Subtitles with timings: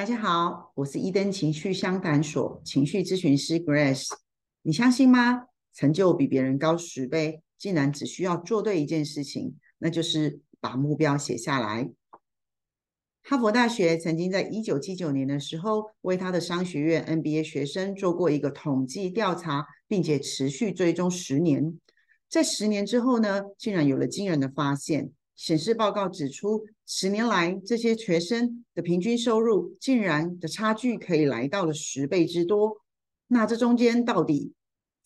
[0.00, 4.06] 大家好，我是伊登情绪相谈所情绪咨询师 Grace。
[4.62, 5.42] 你相信吗？
[5.74, 11.90] 成就比别人高十倍，竟然只需要做对一件事情，那就是把目标写下来。
[13.22, 21.78] 哈佛大学曾经在一九七九年的时候，为他的商学院 MBA 学生做过一个统计调查，并且持续追踪十年。
[22.26, 25.10] 在十年之后呢，竟然有了惊人的发现。
[25.40, 32.82] 显示报告指出，十年来这些学生的平均收入竟然的差距可以来到了十倍之多。
[33.28, 34.52] 那这中间到底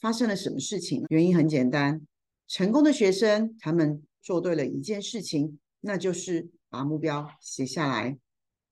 [0.00, 1.04] 发生了什么事情？
[1.08, 2.04] 原因很简单，
[2.48, 8.18] 成功的学生他们做对了一件事情，那就是把目标写下来。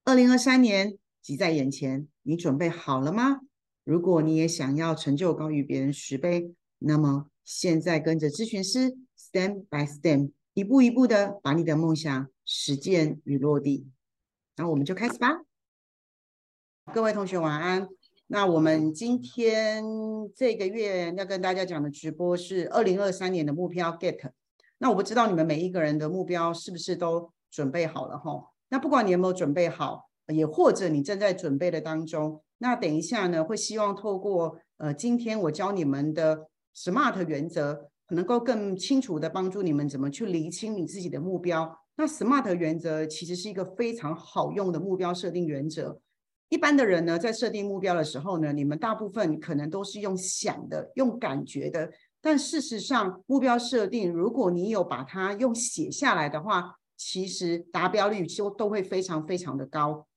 [0.03, 3.39] 二零二三年即在眼前，你准备好了吗？
[3.85, 10.29] 如果你也想要成就高于别人十倍，那么现在跟着咨询师 Step by Step。
[10.55, 13.87] 一步一步的把你的梦想实践与落地，
[14.55, 15.41] 那我们就开始吧。
[16.93, 17.87] 各位同学晚安。
[18.27, 19.83] 那我们今天
[20.35, 24.31] 这个月要跟大家讲的直播是二零二三年的目标 Get。
[24.77, 28.51] 那我不知道你们每一个人的目标是不是都准备好了哈？
[28.69, 37.89] 那不管你有没有准备好，也或者你正在准备的当中，那等一下呢会希望透过呃今天我教你们的 SMART 原则。
[38.13, 41.77] 能够更清楚的帮助你们怎么去厘清你自己的目标。
[41.95, 45.99] 那 SMART 原则其实是一个非常好用的目标设定原则。
[46.49, 51.91] 一般的人呢，在设定目标的时候呢，你们大部分可能都是用想的、用感觉的。
[52.21, 60.07] 但事实上，目标设定，如果你有把它用写下来的话，其实达标率就都会非常非常的高。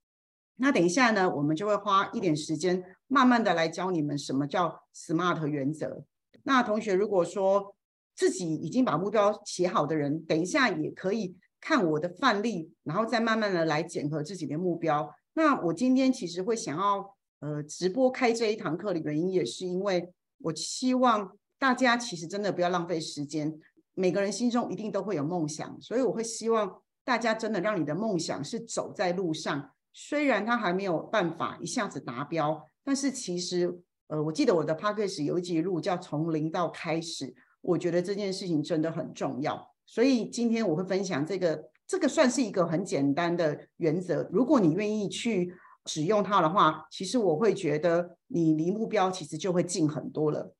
[0.56, 6.04] 那等一下呢，我们就会花一点时间，慢慢的来教你们什么叫 SMART 原则。
[6.44, 7.75] 那同学如果说，
[8.16, 15.14] 自己已经把目标写好的人，等一下也可以看我的范例，然后再慢慢的来检核自己的目标。
[15.34, 23.54] 那我今天其实会想要呃直播开这一堂课的原因，也是因为我希望大家其实真的不要浪费时间。
[23.92, 29.70] 每个人心中一定都会有梦想，所以我会希望大家真的让你的梦想是走在路上。
[29.92, 33.78] 虽然他还没有办法一下子达标，但是其实
[34.08, 37.34] 呃我记得我的 p a c k a g e 有一集录叫从零到开始。
[37.66, 44.28] 我觉得这件事情真的很重要，所以今天我会分享这个，这个算是一个很简单的原则。
[44.30, 45.52] 如果你愿意去
[45.86, 50.54] 使用它的话，其实我会觉得你离目标其实就会近很多了。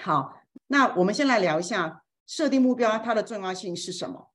[0.00, 4.30] 好，那我们先来聊一下设定目标它的重要性是什么。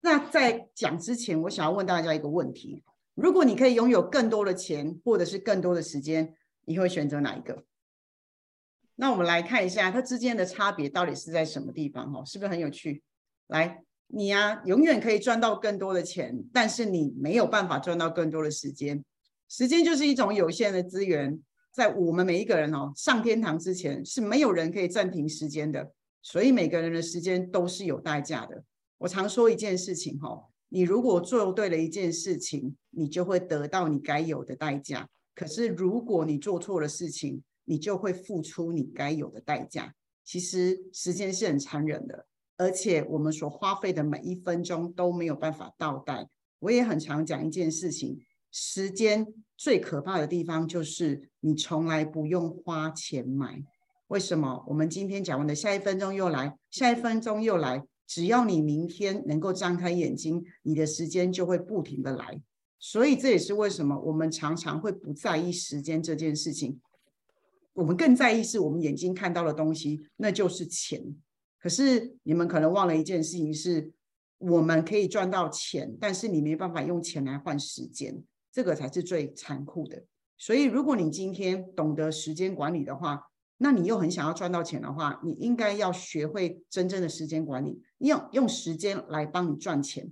[0.00, 2.82] 那在讲之前，我想要问大家一个问题：
[3.14, 7.64] 如果你可以拥有更多的钱，或者是更多的时间，你会选择哪一个？
[8.96, 12.12] 那我们来看一下它之间的差别到底是在什么地方？
[12.12, 13.02] 哈，是不是很有趣？
[13.48, 19.04] 来，你呀，永远可以赚到更多的钱，但是你没有办法赚到更多的时间。
[19.48, 21.40] 时间就是一种有限的资源，
[21.70, 25.92] 在我们每一个人哦上天堂之前，是没有人可以暂停时间的。
[26.22, 28.64] 所以每个人的时间都是有代价的。
[28.98, 35.08] 我常说一件事情哈，你如果做对了一件事情，你就会得到你该有的代价。
[35.34, 39.94] 可是如果你做错了事情，你就会付出你该有的代价。
[40.24, 46.28] 其实时间是很残忍的，而且我们所花费的每一分钟都没有办法倒带。
[46.58, 48.18] 我也很常讲一件事情：
[48.50, 49.26] 时间
[49.56, 53.62] 最可怕的地方就是你从来不用花钱买。
[54.08, 54.64] 为什么？
[54.68, 57.84] 我们今天讲完的下一分钟又来，下一分钟又来。
[58.06, 62.40] 只要你明天能够张开眼睛，你的时间就会不停的来。
[62.78, 66.80] 所以这也是为什么我们常常会不在意时间这件事情。
[67.76, 71.14] 我们更在意是我们眼睛看到的东西，那就是钱。
[71.58, 73.92] 可是你们可能忘了一件事情，是
[74.38, 80.02] 我们可以赚到钱，但是你没办法用钱来换时间，这个才是最残酷的。
[80.38, 90.10] 所以，如果你今天懂得时间管理的话，那你又很想要赚到钱的话，你应该要学会真正的时间管理，用用时间来帮你赚钱。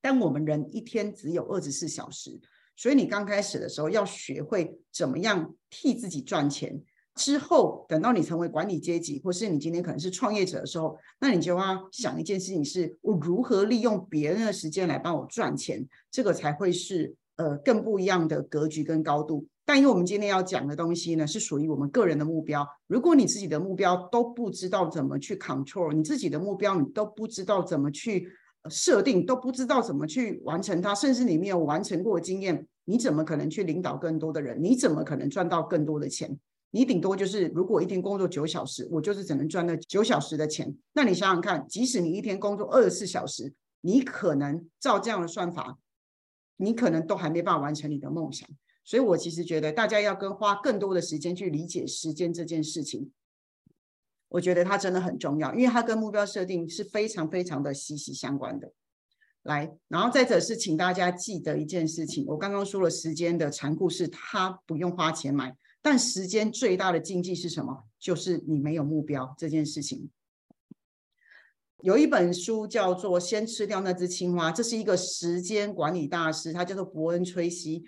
[0.00, 2.40] 但我们人一天只有二十四小时。
[2.78, 6.80] 所以你刚开始的时候要学会怎么样替自己赚钱，
[7.16, 19.44] 之后等到你成为管理阶级，或是你今天可能是创业者的时候，那你就要想一件事情：是我如何利用别人的时间来帮我赚钱，这个才会是呃更不一样的格局跟高度。
[19.64, 22.64] 但因为我们今天要讲的东西呢，是属于我们个人的目标。
[22.86, 28.28] 如果你自己的目标都不知道怎么去 control，你自己的目标你都不知道怎么去。
[28.68, 34.62] 设定都不知道怎么去完成它，甚至你没有完成过经验，你怎么可能去领导更多的人？
[34.62, 36.38] 你怎么可能赚到更多的钱？
[36.70, 40.76] 你顶多就是，如果一天工作九小时，我就是只能赚那九小时的钱。
[40.92, 45.78] 那你想想看，即使你一天工作二十四小时，你可能照这样的算法，
[46.58, 48.46] 你可能都还没办法完成你的梦想。
[48.84, 53.10] 所以我其实觉得大家要跟花更多的时间去理解时间这件事情，
[54.28, 58.72] 我觉得它真的很重要，因为它跟目标设定是非常非常的息息相关的。
[59.44, 67.84] 来，然后再者是请大家记得一件事情，我刚刚说了时间的残酷是它不用花钱买，但时间最大的禁忌是什么？
[67.98, 70.10] 就是你没有目标这件事情。
[71.82, 77.84] 有一本书叫做《先吃掉那只青蛙》，这是一个时间管理大师，他叫做伯恩·崔西。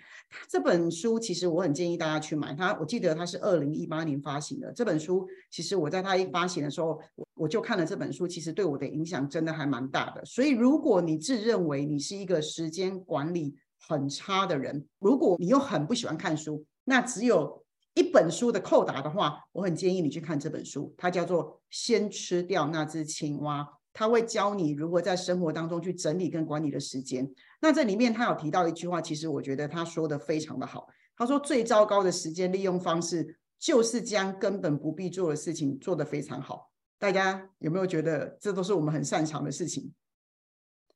[0.47, 2.53] 这本书其实我很建议大家去买。
[2.53, 5.27] 他我记得他是二零一八年发行的这本书。
[5.49, 6.97] 其实我在他一发行的时候，
[7.33, 10.23] 我就看了这本书，其实对我的影响真的还蛮大的。
[10.23, 17.61] 所以如果你自认为你是一个时间管理很差的人，如果你又很不喜欢看书，那只有
[17.95, 23.63] 一本书的扣打的话，我很建议你去看这本书，它叫做《先吃掉那只青蛙》。
[23.93, 27.29] 他会教你如何在生活当中去整理跟管理的时间。
[27.59, 30.87] 那这里面他有提到一句话，其实我觉得他说的非常的好。
[31.15, 36.71] 他说最糟糕的时间利用方式就是将根本不必做的事情做得非常好。
[36.97, 39.91] 大家有没有觉得这都是我们很擅长的事情？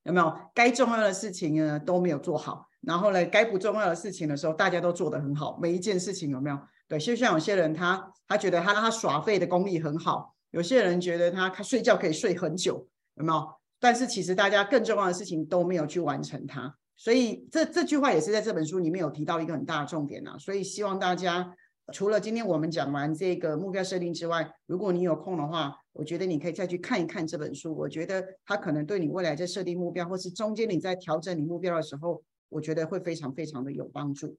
[0.04, 2.68] 有没有该重要的事情呢都没有做好？
[2.80, 5.58] 然后呢，该不重要的事情的时候，大家都做得很好。
[5.60, 6.58] 每一件事情有没有？
[6.86, 10.35] 对，就像有些人他他觉得他他耍废的功力很好。
[10.56, 13.46] 有些人觉得他他睡觉可以睡很久，有没有？
[13.78, 20.38] 但是其实大家更重要的事情都没有去完成它，所以这这句话也是在这本书里面有提到一个很大的重点啊。
[20.38, 21.54] 所以希望大家
[21.92, 27.76] 除了今天我们讲完这个目标设定之外，如果你有空的话，我觉得你可以再去看一看这本书。
[27.76, 34.34] 我觉得它可能对你未来在设定目标，或是中间你在调整你目标的时候，我觉得会非常非常的有帮助。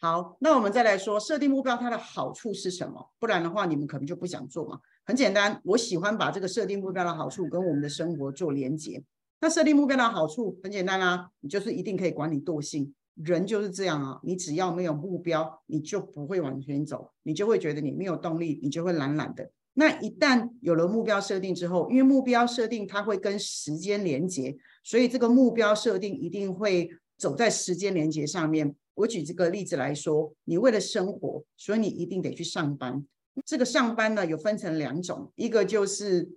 [0.00, 3.10] 好，那我们再来说设定目标它的好处是什么？
[3.18, 4.78] 不然的话，你们可能就不想做嘛。
[5.04, 9.02] 很简单，我喜欢把这个设定目标的好处跟我们的生活做连接。
[9.40, 12.94] 那设定目标的好处很简单啊，你就是一定可以管理惰性。
[13.14, 19.50] 人就是这样啊，你只要没有目标，你就不会往前走，你就会觉得你没有动力，你就会懒懒的。
[19.74, 28.74] 那一旦有了目标设定之后，因为目标设定它会跟时间连接，所以这个目标设定一定会走在时间连接上面。
[28.94, 33.04] 我举这个例子来说，你为了生活，所以你一定得去上班。
[33.44, 36.28] 这个上班呢，有分成两种，一个就是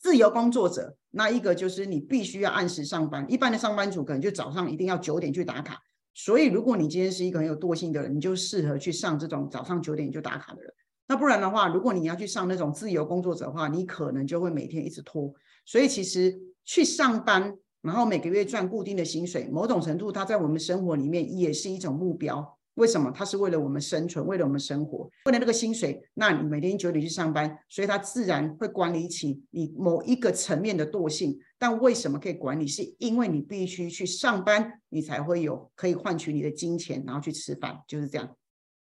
[0.00, 3.24] 自由工作者，那一个就是你必须要按时上班。
[3.28, 5.80] 一般的上班族可能就早上一定要九点去打卡。
[6.14, 10.72] 所以，如果你今天是一个很有惰性的人，你就适合去上这种早上九点就打卡的人。
[11.06, 15.32] 那不然的话，如果你要去上那种自由工作者的话，你可能就会每天一直拖。
[15.64, 17.56] 所以，其实去上班。
[17.88, 22.58] 然后每个月赚固定的薪水，某种程度，它在我们生活里面也是一种目标。
[22.74, 23.10] 为什么？
[23.10, 25.98] 它是为了我们生存，为了我们生活，为了那个薪水。
[26.12, 31.38] 那你每天九点去上班，所以它自然会管理起你某一个层面的惰性。
[31.58, 32.66] 但为什么可以管理？
[32.66, 38.36] 是因为你必须去上班，你才会有可以换取你的金钱，然后去吃饭，就是这样。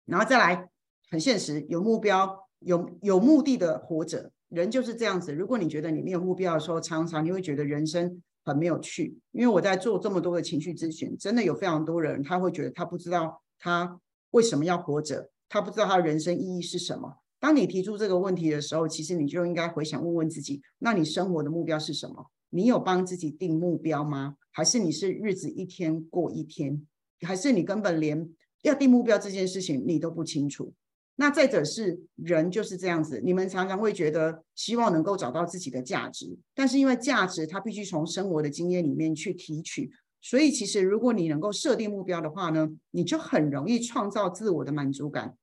[0.04, 0.69] 然后再来，
[1.12, 5.32] 很现实，有目标、有有目的的活着，人就是这样子。
[5.32, 8.20] 如果你觉得你没有目标的时候，常常你会觉得人生。
[8.50, 14.00] 很没有趣，因为我在做这么多的情绪咨询，真的有非常多人，他会觉得他不知道他
[14.32, 17.14] 为什么要活着，他不知道他人生意义是什么。
[17.38, 22.30] 当你提出这个问题的时候，其实你就应该回想问问自己：那你生活的目标是什么？
[22.50, 24.35] 你有帮自己定目标吗？
[24.50, 26.87] 还是你是日子一天过一天？
[27.21, 28.28] 还是你根本连
[28.62, 30.75] 要定目标这件事情你都不清楚？
[31.20, 39.90] 那再者是人就是这样子，你们常常会觉得希望能够找到自己的价值，但是因为价值它必须从生活的经验里面去提取，
[40.22, 45.36] 所以其实如果你能够设定目标的话呢，你就很容易创造自我的满足感。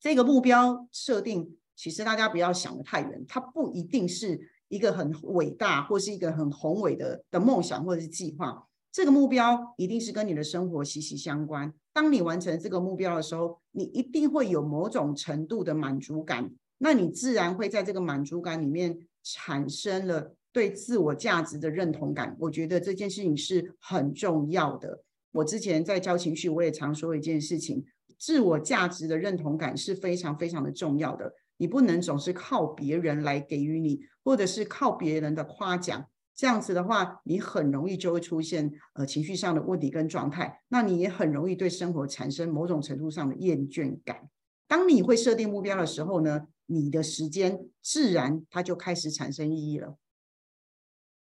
[0.00, 8.67] 这个目标设定，其实大家不要想的太远，它不一定是一个很伟大或是一个很宏伟的的梦想或者是计划。
[8.90, 11.72] 这个目标一定是跟你的生活息息相关。
[11.92, 16.50] 当你完成这个目标的时候，你一定会有某种程度的满足感。
[16.78, 22.36] 那你自然会在这个满足感里面产生了对自我价值的认同感。
[22.38, 25.02] 我觉得这件事情是很重要的。
[25.32, 27.84] 我之前在教情绪，我也常说一件事情：
[28.16, 31.34] 自我价值的认同感是非常非常的重要的。
[31.56, 36.06] 你不能总是靠别人来给予你，或者是靠别人的夸奖。
[36.38, 44.30] 这样子的话，你很容易就会出现呃情绪上的问题跟状态，那你也很容易对生活产生某种程度上的厌倦感。
[44.68, 49.98] 当你会设定目标的时候呢，你的时间自然它就开始产生意义了。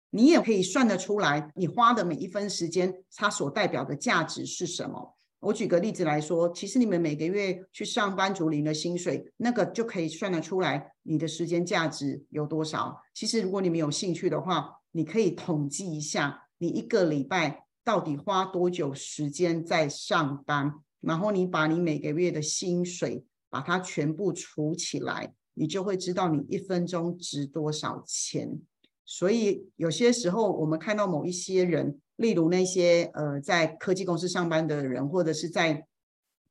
[0.08, 5.18] 你也可以算得出来，你花的每一分时间，它所代表的价值是什么。
[5.40, 12.98] 我举个例子来说，其实你们每个月去上班族领的薪水，那个就可以算得出来你的时间价值有多少。
[13.12, 28.60] 其实如果你们有兴趣的话，你可以统计一下，你一个礼拜到底花多久时间在上班，然后你把你每个月的薪水把它全部除起来，你就会知道你一分钟值多少钱。
[29.04, 35.86] 所以有些时候我们看到某一些人，例如那些呃在科技公司上班的人，或者是在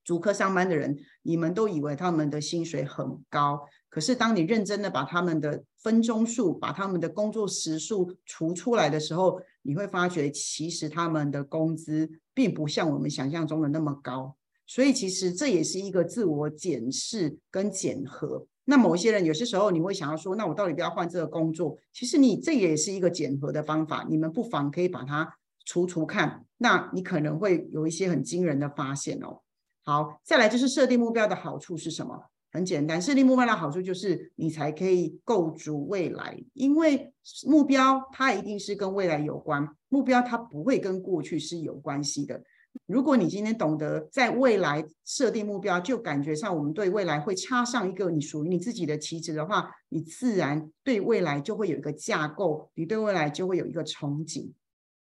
[0.03, 14.37] 主科上班的人，你们都以为他们的薪水很高，可是当你认真的把他们的分钟数、把他们的工作时数除出来的时候，你会发觉其实他们的工资并不像我们想象中的那么高。
[14.65, 18.47] 所以其实这也是一个自我检视跟检核。
[18.63, 21.77] 那某些人有些时候你会想要说，那我到底不要换这个工作？
[21.91, 29.41] 其实你这也是一个检核的方法，你们不妨可以把它除除看，那你可能会有一些很惊人的发现哦。
[29.83, 32.30] 好，再来就是设定目标的好处是什么？
[32.51, 37.13] 很简单，设定目标的好处就是你才可以构筑未来，因为
[37.47, 42.43] 目标它一定是跟未来有关，目标它不会跟过去是有关系的。
[42.85, 54.51] 如果你今天懂得在未来设定目标，就感觉上我们对未来会插上一个你属于你自己的旗帜的话，你自然对未来就会有一个架构，你对未来就会有一个憧憬。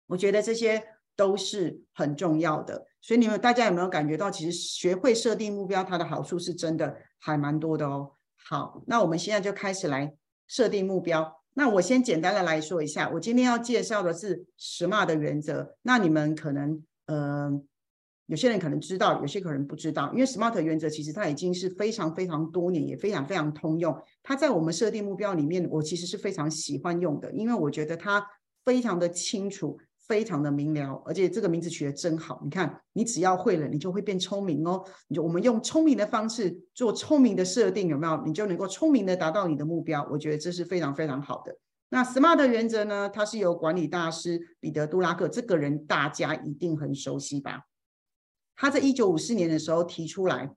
[0.06, 0.82] 我觉得这些
[1.20, 2.82] 都是很重要的。
[3.02, 8.12] 所以你们大家有没有感觉到，其实学会设定目标，它的好处是真的还蛮多的哦。
[8.48, 10.14] 好，那我们现在就开始来
[10.46, 11.30] 设定目标。
[11.52, 15.76] 那我先简单的来说一下，我今天要介绍的是 SMART 原则。
[15.82, 17.66] 那你们可能，嗯，
[18.26, 23.94] 有些人可能知道，有些可能不知道，因为 SMART 原则其实它已经是非常非常多年，也非常非常通用。
[24.22, 28.26] 它在我们设定目标里面，我其实是非常喜欢用的，因为我觉得它
[28.64, 29.78] 非常的清楚。
[30.10, 32.40] 非常的明了，而且这个名字取得真好。
[32.42, 34.84] 你看，你只要会了，你就会变聪明哦。
[35.06, 38.20] 你就我们用聪明的方式做聪明的设定，有没有？
[38.26, 40.04] 你就能够聪明的达到你的目标。
[40.10, 41.56] 我觉得这是非常非常好的。
[41.90, 43.08] 那 SMART 原则呢？
[43.08, 47.66] 它是由管理大师彼得·杜拉克这个人，大家一定很熟悉吧？
[48.56, 50.50] 他在一九五四年的时候提出来。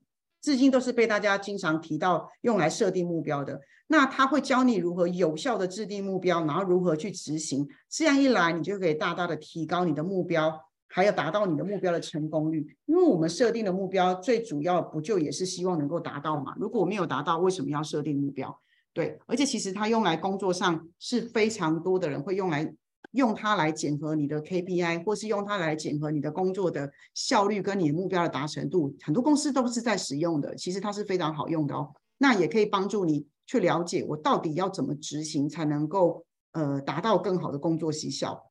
[0.44, 3.58] 至今都是被大家经常提到用来设定目标的。
[3.86, 7.66] 那他会教你如何有效的制定目标，然后如何去执行。
[7.88, 10.52] 这样一来，你就可以大大的提高你的目标，
[10.88, 12.76] 还有达到你的目标的成功率。
[12.84, 16.54] 因为我们设定的目标最主要不就也是希望能够达到嘛？
[16.60, 18.60] 如果没有达到，为什么要设定目标？
[18.92, 22.74] 对，而且其实它用来工作上是非常多的人会用来。
[23.14, 30.54] 用它来检核你的 KPI，或是用它来检核你的工作的效率跟你的目标的达成度，很多公司都是在使用的。
[30.56, 31.94] 其实它是非常好用的哦。
[32.18, 38.50] 那也可以帮助你去了解我到底要怎么执行才能够呃达到更好的工作绩效。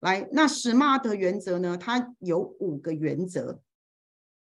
[0.00, 1.76] 来，那 SMART 原则呢？
[1.76, 3.60] 它有五个原则。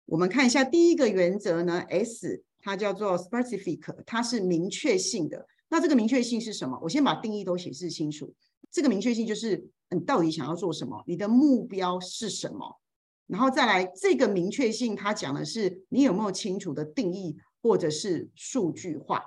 [0.06, 5.48] 我们看一下第一个原则呢，S 它叫做 specific，它是明确性的。
[5.76, 6.80] 那这个明确性是什么？
[6.82, 8.34] 我先把定义都显示清楚。
[8.72, 12.80] 这个明确性就是你到底想要做什么，你的目标是什么，
[13.28, 19.22] 然后再来这个明确性，它讲的是你有没有清楚的定义或者是数据化。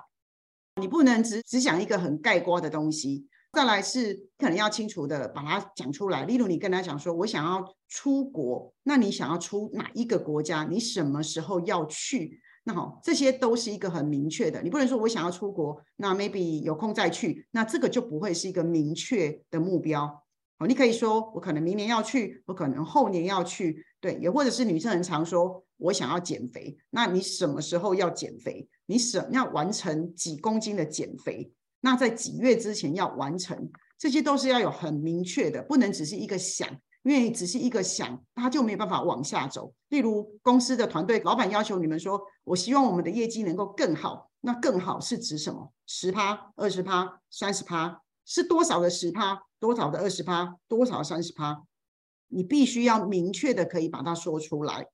[0.81, 3.27] 你不能只只讲一个很概括的东西。
[3.53, 6.25] 再来是可能要清楚的把它讲出来。
[6.25, 10.63] 例如你跟他讲说，我想要出国，那你想要出哪一个国家？
[10.63, 12.41] 你什么时候要去？
[12.69, 20.05] 那好，这些都是一个很明确的，你不能说我想要出国，那 maybe 有空再去，那这个就不会是一个明确的目标。
[20.59, 28.69] 哦，你可以说我可能明年要去，我可能后年要去，对，也或者是女生很常说我想要减肥，那你什么时候要减肥？
[28.85, 31.51] 你什要完成几公斤的减肥？
[31.81, 33.67] 那在几月之前要完成？
[33.97, 36.69] 这些都是要有很明确的，不能只是一个想。
[37.03, 39.73] 因为只是一个想，他就没有办法往下走。
[39.87, 45.73] 例如公司的团队，老板要求你们说：“我希望我们的业绩能够更好。”那更好是指什么？
[45.85, 49.43] 十趴、二十趴、三十趴，是多少的十趴？
[49.59, 50.55] 多少的二十趴？
[50.67, 51.63] 多少三十趴？
[52.27, 54.87] 你必须要明确的可以把它说出来。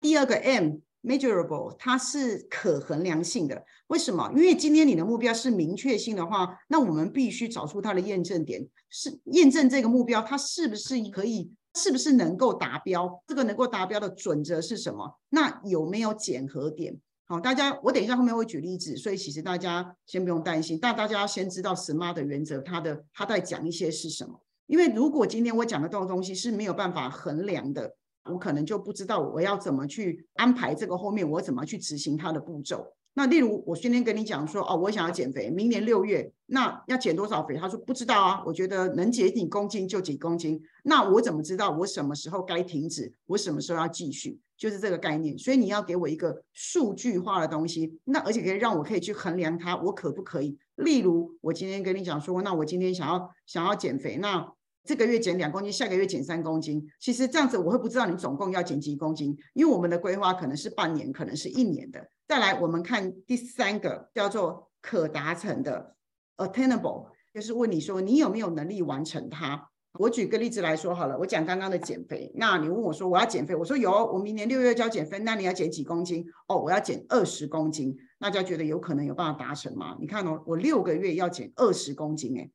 [0.00, 0.78] 第二个 M。
[1.08, 3.64] Measurable，它是可衡量性的。
[3.86, 4.30] 为什么？
[4.36, 13.22] 因为今天你的目标是明确性的话，那我们必须找出它的验证点，是验证这个目标它是不是可以，是不是能够达标？
[13.26, 15.18] 这个能够达标的准则是什么？
[15.30, 16.94] 那有没有检核点？
[17.24, 24.38] 好，大家，我等一下后面会举例子，所以其实大家先不用担心，但大家要先知道 SMART 的原则，它的它在讲一些是什么？
[24.66, 27.94] 因为如果今天我讲的这种东西是没有办法衡量的。
[28.24, 32.86] 我可能就不知道我要怎么去安排这个后面我怎么去执行它的步骤。
[33.14, 37.56] 那例如我今天跟你讲说，哦，我想要减肥，明年六月，那要减多少肥？
[37.56, 40.60] 他说不知道啊，我觉得能减几公斤就几公斤。
[40.84, 43.12] 那我怎么知道我什么时候该停止？
[43.26, 44.38] 我什么时候要继续？
[44.56, 45.36] 就是这个概念。
[45.36, 50.56] 所以你要给我一个数据化的东西，那而且可以让我可以去衡量它，我可不可以？
[50.76, 54.52] 例如，我今天跟你讲说，那我今天想要想要减肥，那
[54.84, 56.82] 这个月减两公斤，下个月减三公斤。
[56.98, 62.08] 其实这样子我会不知道你总共要减几公斤，因为我们的规划可能是半年，可能是一年的。
[62.26, 65.94] 再来，我们看第三个叫做可达成的
[66.38, 69.68] （attainable），就是问你说你有没有能力完成它。
[69.98, 76.24] 我举个例子来说好了，我讲刚刚的减肥，那你问我说我要减肥，我说有，我明年六月就要减肥，那你要减几公斤？
[76.46, 77.96] 哦，我要减二十公斤。
[78.20, 79.96] 大家觉得有可能有办法达成吗？
[80.00, 82.50] 你看哦，我六个月要减二十公斤，哎。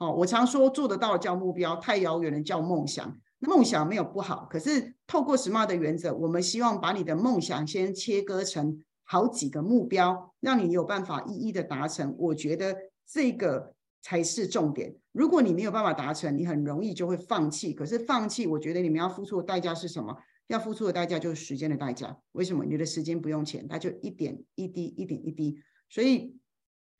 [0.00, 3.20] 哦，我常说做得到叫目标，太遥远的叫梦想。
[3.38, 12.14] 梦想没有不好，可是透过 SMART 的原则，我们希望把你的梦想先切割成好几个目标，让你有办法一一的达成。
[12.18, 12.74] 我觉得
[13.06, 14.96] 这个才是重点。
[15.12, 17.74] 如果你没有办法达成，你很容易就会放弃。
[17.74, 20.16] 可是放弃，我觉得你们要付出的代价是什么？
[20.46, 22.16] 要付出的代价就是时间的代价。
[22.32, 22.64] 为什么？
[22.64, 25.58] 你的时间不用钱，它就一点一滴，一点一滴。
[25.90, 26.34] 所以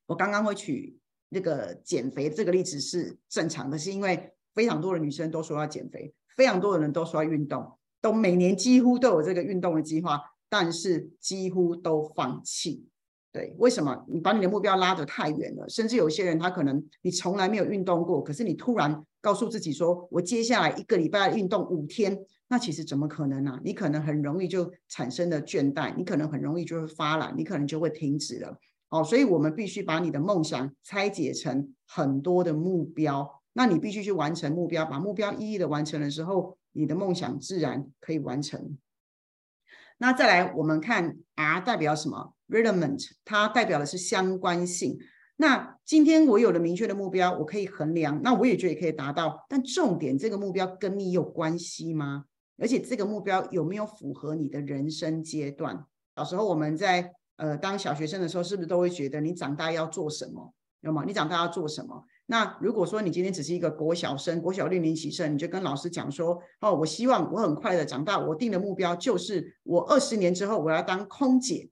[0.04, 0.99] 我刚刚会取。
[1.30, 7.66] 那个减肥这个例子是正常的，是因为非常多的女生都说要减肥，非常多的人都说要运动，
[8.02, 12.86] 都每年几乎都有这个运动的计划，但是几乎都放弃。
[13.32, 14.04] 对，为什么？
[14.08, 22.18] 你把你的目标拉得太远了，甚至有些人他可能你从来没有运动过，可是你突然告诉自己说，我接下来一个礼拜运动五天，
[22.48, 23.60] 那其实怎么可能呢？
[23.62, 28.58] 你可能很容易就产生了倦怠，你可能很容易就会发懒，你可能就会停止了。
[28.90, 38.76] 哦，所以我们必须把你的梦想拆解成很多的目标，那你必须去完成目标，把目标一一的完成的时候，你的梦想自然可以完成。
[39.98, 44.98] 那再来，我们看 R 代表什么？Relevant，它代表的是相关性。
[45.36, 49.46] 那今天我有了明确的目标，我可以衡量，那我也觉得可以达到。
[49.48, 52.24] 但重点，这个目标跟你有关系吗？
[52.58, 55.86] 而且这个目标有没有符合你的人生阶段？
[56.16, 57.12] 小时候我们在。
[57.40, 60.52] 呃，当小学生的时候，是不是都会觉得你长大要做什么？
[60.82, 61.04] 有吗？
[61.06, 62.04] 你长大要做什么？
[62.26, 71.70] 那如果说你今天只是一个国小生，国小六年级生，你就跟老师讲说：哦，我希望我很快的长大，我定的目标就是我二十年之后我要当空姐。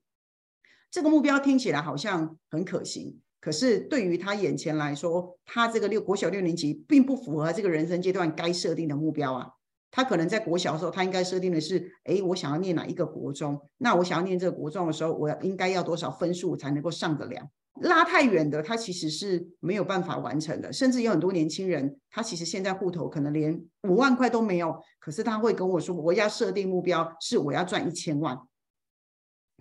[0.91, 9.51] 这个目标听起来好像很可行，可是对于他眼前来说，他这个六国小六年级并不符合这个人生阶段该设定的目标啊。
[9.91, 13.59] 他可能在国小的时候，他应该设定的是：哎，我想要念哪一个国中？
[13.79, 17.49] 那我想要念这个国中的时候，我要应该要多少分数才能够上得了？
[17.81, 20.73] 拉太远的，他其实是没有办法完成的。
[20.73, 28.39] 甚至有很多年轻人，他其实现在户头可能连五万块都没有，可是他会跟我说：我要设定目标是我要赚一千万。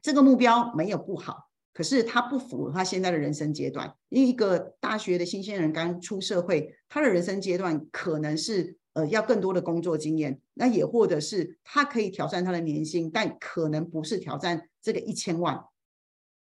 [0.01, 3.93] 这个目标没有不好，可是他不符合他现在的人生阶段。
[4.09, 8.75] 因为一个大学的新鲜人刚出社会，他的人生阶段可能是。
[8.97, 15.63] 呃，要更多的工作经验，那也或者是他可以挑战他的年薪，但可能不是挑战这个一千万。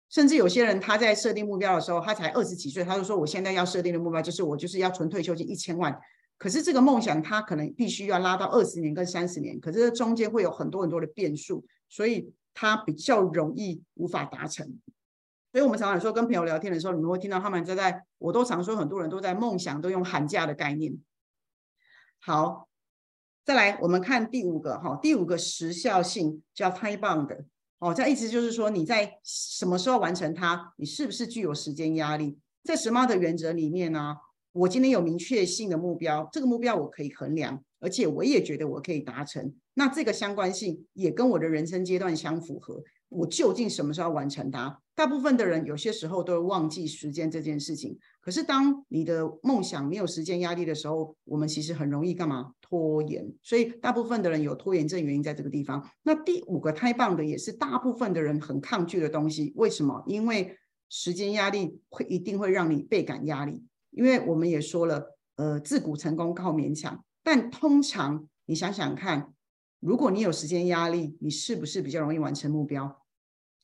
[0.10, 5.94] 甚至有些人他在设定目标的时候，他才二十几岁，他就说我现在要设定的目标就是我就是要存退休金一千万。
[6.38, 14.66] 可是这个梦想他可能必须要拉到二十年跟三十年，可是这中间会有很多很多的变数，所以他比较容易无法达成。
[15.52, 20.98] 所以我们常常说跟朋友聊天的时候，你们会听到他们在在，我都常说很多人都在梦想都用寒假的概念。
[22.20, 22.68] 好，
[23.46, 27.46] 再来我们看第五个哈，第五个时效性叫 time bound，
[27.80, 32.38] 哦，这意思就是说你在什么时候完成它，你是不是具有时间压力？
[32.64, 34.18] 在什么的原则里面呢，
[34.52, 42.84] 我今天有明确性的目标，这个目标我可以衡量，而且我也觉得我可以达成，那这个相关性也跟我的人生阶段相符合。
[43.10, 44.82] 我究竟什么时候完成它？
[44.98, 47.96] 大部分的人有些时候都会忘记时间这件事情。
[48.20, 52.52] 可是当你的梦想没有时间压力的时候，我们其实很容易干嘛？
[52.60, 53.32] 拖延。
[53.44, 55.88] 所以大部分的人有拖延症，原因在这个地方。
[56.02, 59.54] 那第五个太棒的，也是大部分的人很抗拒的东西。
[59.56, 60.04] 为什么？
[60.08, 60.58] 因为
[60.90, 63.64] 时间压力会一定会让你倍感压力。
[63.92, 67.06] 因为我们也说了，呃，自古成功靠勉强。
[67.24, 69.32] 但通常你想想看。
[69.80, 73.00] 如果你有时间压力，你是不是比较容易完成目标？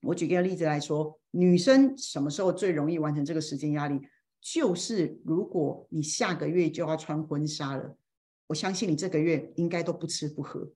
[0.03, 3.99] 我举个例子来说，女生什么时候最容易完成这个时间压力？
[4.41, 7.97] 就是如果你下个月就要穿婚纱了，
[8.47, 10.69] 我相信你这个月应该都不吃不喝。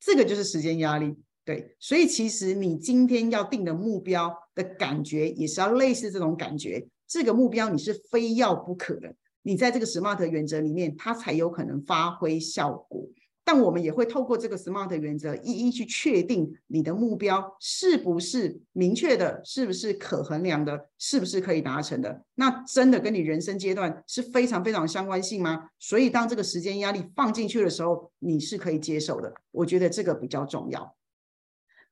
[0.00, 1.76] 这个就是时间压力，对。
[1.78, 6.88] 所以其实你今天要定的目标的感觉，也是要类似这种感觉。
[7.06, 13.08] 这个目标你是非要不可的，你在这个 SMART 原则里面，它才有可能发挥效果。
[13.46, 22.24] 但我们也会透过这个 SMART 原则，一一去确定你的目标是不是明确的，是不是可衡量的，是不是可以达成的。
[22.36, 25.68] 那真的跟你人生阶段是非常非常相关性吗？
[25.78, 29.34] 所以当这个时间压力放进去的时候，你是可以接受的。
[29.50, 30.96] 我觉得这个比较重要。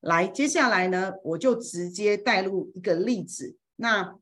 [0.00, 3.56] 来，接下来呢，我就直接带入一个例子。
[3.76, 4.16] 那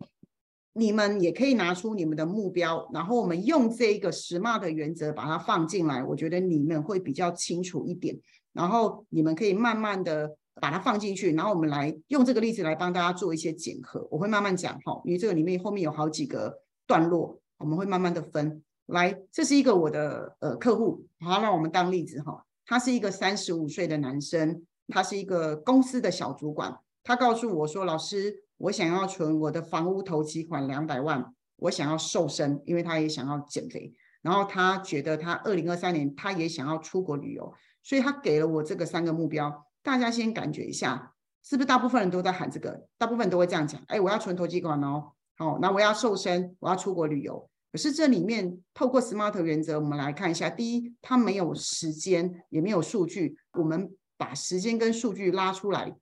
[0.80, 8.18] 你们也可以拿出你们的目标，然后我们用这一个 SMART 的原则把它放进来，我觉得你们会比较清楚一点。
[8.54, 14.08] 然后你们可以慢慢的把它放进去，然后我们来用这个例子来帮大家做一些检核。
[14.10, 18.62] 我会慢慢讲哈，因为这个里面后面有好几个段落，我们会慢慢的分。
[18.86, 22.42] 来，这是一个我的呃客户，好，让我们当例子哈。
[22.64, 28.44] 他是一个三十五岁的男生，他是一个公司的小主管，他告诉我说，老师。
[28.60, 33.94] 我想要存我的房屋投期款两百万，我想要瘦身，因为他也想要减肥。
[34.20, 39.66] 然后他觉得他二零二三年他也想要出国旅游，所以他给了我这个三个目标。
[39.82, 42.86] 大家先感觉一下，是不是大部分人都在喊这个？
[42.98, 47.48] 大部分都会这样讲：哎，我要存投机款哦，好，那我要瘦身，我要出国旅游。
[47.72, 53.38] 可是这里面透过 SMART 原则，我们来看一下：第一，他没有时间，也没有数据。
[53.52, 55.96] 我们把时间跟数据拉出来，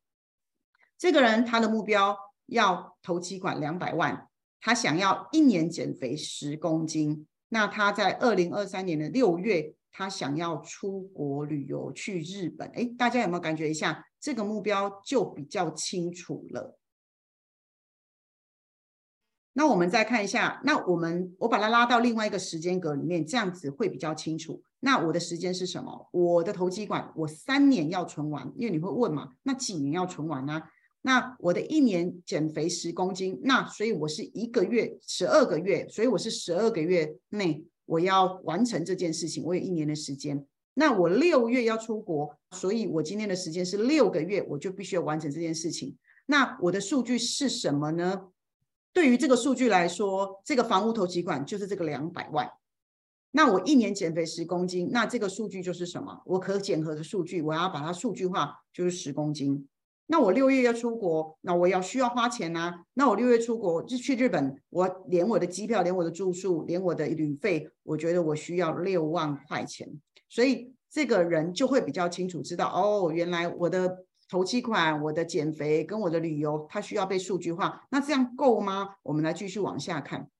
[0.99, 2.19] 这个人他的目标。
[2.49, 4.29] 要投期款两百万，
[4.61, 7.27] 他想要一年减肥十公斤。
[7.51, 12.69] 那他在二零二三年的六月，他想要出国旅游去日本。
[12.75, 16.79] 哎，大家有没有感觉一下，这个目标就比较清楚了？
[19.55, 24.63] 那我们再看一下，那我们我把它拉到另外一个时间格里面，这样子会比较清楚。
[24.81, 26.09] 那我的时间是什么？
[26.13, 30.63] 我的投机款我三年要存完，因为你会问嘛，那几年要存完呢？
[31.09, 40.45] 那我的一年减肥十公斤，那所以我是一个月十二个月，所以我是十二个月内我要完成这件事情，我有一年的时间。
[40.75, 45.97] 那我六月要出国，所以我今天的时间是六个月，我就必须要完成这件事情。
[46.27, 48.29] 那我的数据是什么呢？
[48.93, 52.51] 对于这个数据来说，这个房屋投期款就是这个两百万。
[53.31, 56.21] 那我一年减肥十公斤，那这个数据就是什么？
[56.27, 59.67] 我可检核的数据，我要把它数据化，就是十公斤。
[60.11, 62.81] 那我六月要出国，那我要需要花钱呐。
[62.95, 69.87] 那我六月出国就去日本，我连我的机票、连我的住宿、连我的旅费，我觉得我需要六万块钱。
[70.27, 77.87] 所以这个人就会比较清楚知道，哦，原来我的头期款、我的减肥跟我的旅游，它需要被数据化。
[77.91, 78.95] 那这样够吗？
[79.03, 80.31] 我们来继续往下看，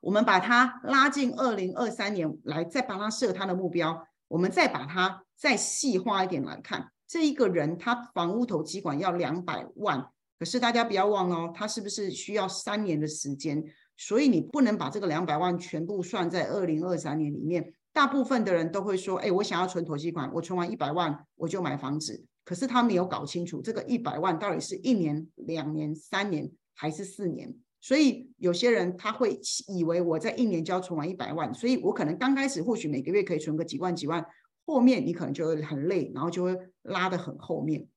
[0.00, 6.90] 我们把它拉进二零二三年来，再帮他设他的目标，我们再把它再细化一点来看。
[7.08, 13.64] 这一个人他房屋投机管要两百万，可是大家不要忘哦，他是不是需要三年的时间？
[13.96, 17.72] 所以你不能把这个两百万全部算在二零二三年里面。
[17.92, 27.52] 大部分的人都会说：“哎，我想要存投机款，我存完一百万我就买房子。”可是他没有搞清楚这个一百万到底是一年、两年、三年还是四年。
[27.80, 34.24] 所以有些人他会以为我在一年就要存完一百万，所以我可能刚开始或许每个月可以存个几万几万。
[34.68, 37.88] 后面你可能就会很累，然后就会拉得很后面，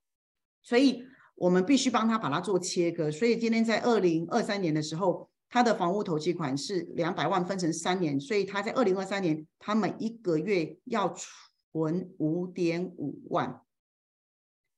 [0.61, 1.03] 所以
[1.35, 3.11] 我们必须帮他把它做切割。
[3.11, 13.59] 所以今天在二零二三年的时候，他的房屋投期款是两百万，分成三年，所以他在二零二三年，他每一个月要存五点五万。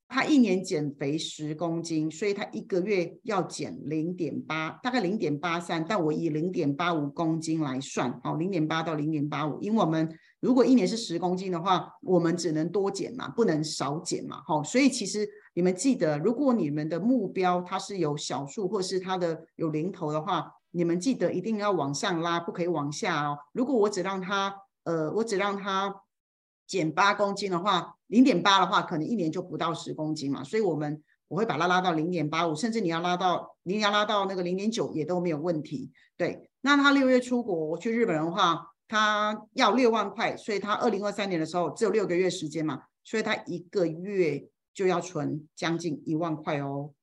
[0.08, 10.10] 他一年减肥十公斤，所以他一个月要减零点八，大概零点八三，但我以零点八五公斤来算，好，零点八到零点八五，因为我们。
[10.44, 23.38] 如果一年是十公斤的话，我们只能多减嘛，不能少减嘛，好，所以其实你们记得，如果你们的目标它是有小数或是它的有零头的话，你们记得一定要往上拉，不可以往下哦。
[23.54, 24.54] 如果我只让它，
[24.84, 26.02] 呃，我只让它
[26.68, 35.94] 减八公斤的话，零点八的话，可能一年就不到十公斤嘛，所以我们我会把它拉到零点八五，甚至你要拉到你要拉到那个零点九也都没有问题。
[36.18, 38.73] 对，那他六月出国去日本的话。
[38.88, 46.94] 他要六万块，所以他二零二三年的时候只有六个月时间嘛，所以他一个月就要存将近一万块哦。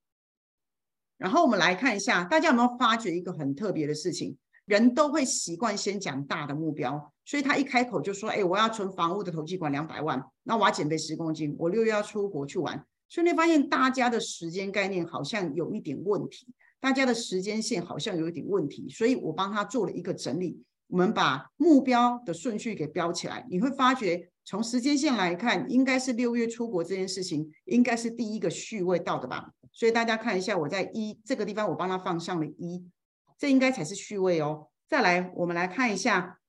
[1.17, 4.37] 然后我们来看一下，大家有没有发觉一个很特别的事情？
[4.65, 16.47] 人都会习惯先讲大的目标，所以他一开口就说：“哎，我要存房屋的投机款两百万，那我要减肥十公斤，我六月要出国去玩。”所以你发现大家的时间概念好像有一点问题，
[16.79, 20.63] 大家的时间线好像有一点问题，所以我帮他做了一个整理。
[20.91, 29.51] 我们把目标的顺序给标起来，你会发觉从时间线来看，应该是六月出国这件事情，应该是第一个序位到的吧？
[29.71, 32.85] 所以大家看一下，我在一这个地方，我帮他放上了一，
[33.37, 34.67] 这应该才是序位哦。
[34.89, 36.39] 再来，我们来看一下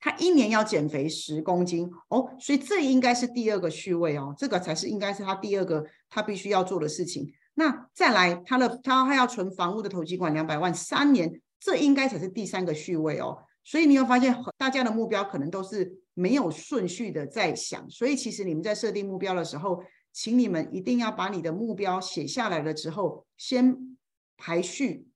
[0.00, 7.32] 他一年要减肥十公斤哦，所以这应该是第二个序位哦，这个才是应该是他第二个他必须要做的事情。
[7.54, 13.38] 那再来，他的他还要存房屋的投机款两百万三年，这应该才是第三个序位哦。
[13.68, 17.86] 所以你会发现，大家的目标可能都是没有顺序的在想。
[17.90, 23.98] 所以其实你们在设定目标的时候，请你们一定要把你的目标写下来了之后，先
[24.38, 25.06] 排序，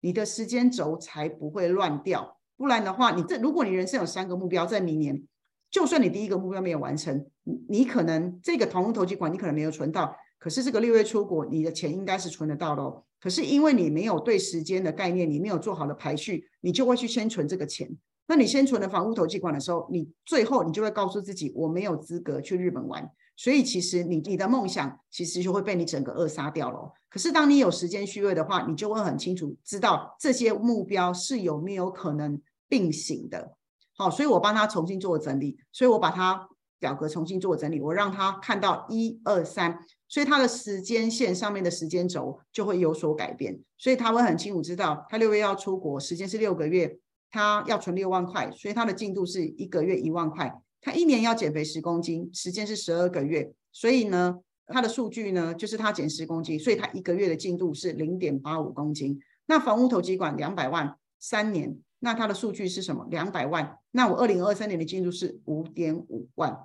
[0.00, 2.38] 你的时间轴才不会乱掉。
[2.58, 5.26] 不然的话，你这如果你人生有三个目标，在明年，
[5.70, 7.26] 就算你第一个目标没有完成，
[7.70, 10.14] 你可能这个同屋投机款你可能没有存到，
[10.44, 13.02] 可是这个六月出国，你的钱应该是存得到的哦。
[13.18, 17.88] 可是因为你没有对时间的概念，你没有做好的排序，你就会去先存这个钱。
[18.26, 23.10] 那你先存了房屋投机款的时候，你最后你就会告诉自己，我没有资格去日本玩。
[23.38, 26.92] 所以其实你你的梦想其实就会被你整个扼杀掉了。
[27.08, 33.54] 可是当你有时间序位的话，你就会很清楚知道这些目标是有没有可能并行的。
[33.96, 36.46] 好，所以我帮他重新做整理，所以我把他
[36.78, 39.78] 表格重新做整理，我让他看到一二三，
[40.14, 46.96] 所以他的时间线上面的时间轴就会有所改变，所以他会很清楚知道他六月要出国，时间是六个月，
[47.32, 50.54] 他要存六万块，所以他的进度是一个月一万块。
[50.80, 59.18] 他一年要减肥十公斤，时间是十二个月，所以呢，他的数据呢就是他减十公斤，所以他一个月的进度是零点八五公斤。
[59.46, 63.04] 那房屋投机管两百万三年，那他的数据是什么？
[63.10, 63.78] 两百万。
[63.90, 66.56] 那我二零二三年的进度是五点五万。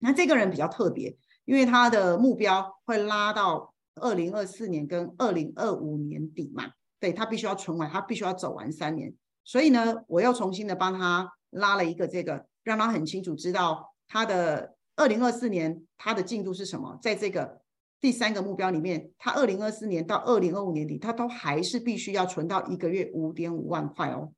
[0.00, 1.16] 那这个人比较特别，
[1.50, 9.12] 因为他的目标会拉到二零二四年跟二零二五年底嘛，对他必须要存完，他必须要走完三年。
[9.42, 12.46] 所以呢，我又重新的帮他拉了一个这个。
[12.62, 17.58] 让他很清楚知道他的二零二四年他的进度是什么，在这个
[18.02, 24.30] 第三个目标里面，他二零二四年到二零二五年底，他都还是必须要存到一个月五点五万块哦，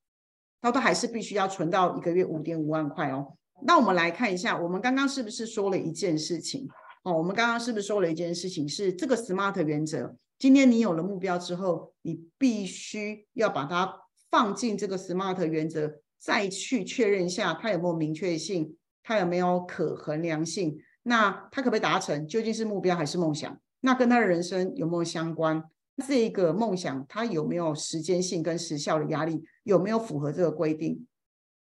[0.63, 3.37] 他都还是必须要存到一个月五点五万块哦。
[3.65, 6.69] 那我们来看一下，我们刚刚是不是说了一件事情？
[7.03, 8.69] 哦，我们刚刚是不是说了一件事情？
[8.69, 10.17] 是这个 SMART 原则。
[10.39, 16.01] 今天你有了目标之后，你必须要把它放进这个 SMART 原则。
[16.19, 20.79] 再去确认一下，它有没有明确性，它有没有可衡量性？
[21.03, 22.25] 那它可不可以达成？
[22.29, 23.61] 究竟是目标还是梦想？
[23.81, 25.65] 那跟他的人生有没有相关？
[26.07, 29.43] 这个梦想它有没有时间性跟时效的压力？
[29.65, 31.05] 有没有符合这个规定？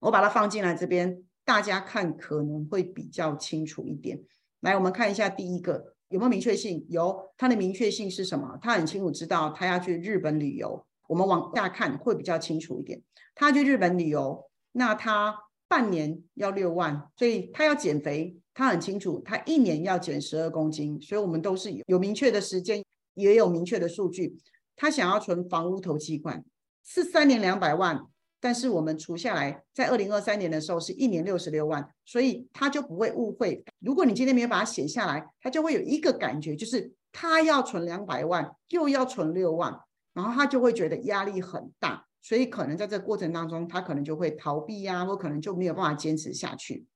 [0.00, 4.20] 我把它放进来这边，大家看可能会比较清楚一点。
[4.60, 6.84] 来，我们看一下第一个有没有明确性？
[6.88, 8.58] 有，它的明确性是什么？
[8.60, 10.84] 他很清楚知道他要去日本旅游。
[11.08, 13.02] 我们往下看会比较清楚一点。
[13.34, 15.34] 他去日本旅游，那他
[15.66, 24.36] 半年要六万，所以他要减肥，他很清楚，他一年要减十二公斤，所以我们都是有明确的时间，也有明确的数据。
[24.76, 26.44] 他想要存房屋投机款，
[26.84, 28.06] 是三年两百万，
[28.40, 33.62] 但是我们除下来，在二零二三年的时候是一年六十六万，所以他就不会误会。
[33.80, 39.78] 如果你今天没有把它写下来，他就会有一个感觉，就是他要存两百万，又要存六万，
[40.14, 42.06] 然后他就会觉得压力很大。
[42.22, 46.86] 所以可能在这个过程当中，他可能就会逃避呀，或可能就没有办法坚持下去。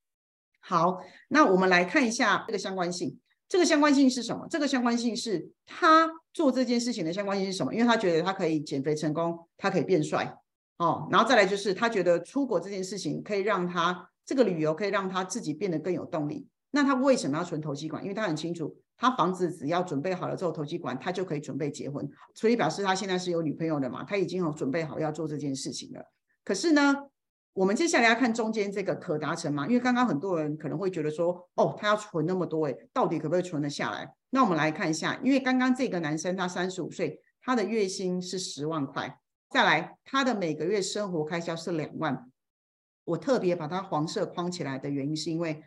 [0.60, 3.18] 好，那我们来看一下这个相关性。
[3.48, 4.46] 这个相关性是什么？
[4.50, 7.72] 这个相关性是他做这件事情的相关性是什么？
[7.74, 10.34] 因为他觉得他可以减肥成功，他可以变帅
[10.78, 11.08] 哦。
[11.10, 16.46] 然后再来就是他觉得出国这件事情可以让他这个旅游可以让他自己变得更有动力。
[16.70, 18.02] 那他为什么要存投机管？
[18.02, 18.76] 因为他很清楚。
[18.96, 26.00] 他房子只要准备好了之后，投机管他就可以准备结婚，所以表示他现在是有女朋友的嘛，他已经有准备好要做这件事情了。
[26.44, 26.94] 可是呢，
[27.54, 34.08] 我们接下来要看中间这个可达成嘛，因为刚刚很多人可能会觉得说，哦，他要存那么多，诶，到底可不可以存得下来？
[34.30, 39.18] 那我们来看一下，因为刚刚这个男生他三十五岁，他的月薪是十万块，
[39.54, 42.28] 再来他的每个月生活开销是两万，
[43.04, 45.62] 我特别把它黄色框起来的原因是因为。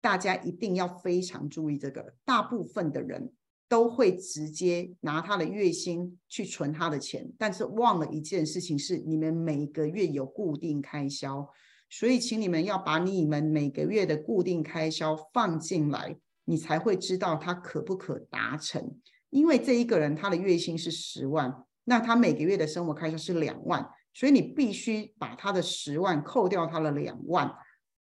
[0.00, 3.32] 大家一定要非常注意这个，大部分的人
[3.70, 11.48] 都会直接拿他的月薪去存他的钱，但是忘了一件事情是，你们每个月有固定开销，
[11.88, 18.98] 所以请你们要把你们每个月的固定开销放进来，你才会知道他可不可达成。
[19.30, 27.52] 因为这一个人他的月薪是十万，那他每个月的生活开销是两万，所以你必须把他的十万扣掉他的两万。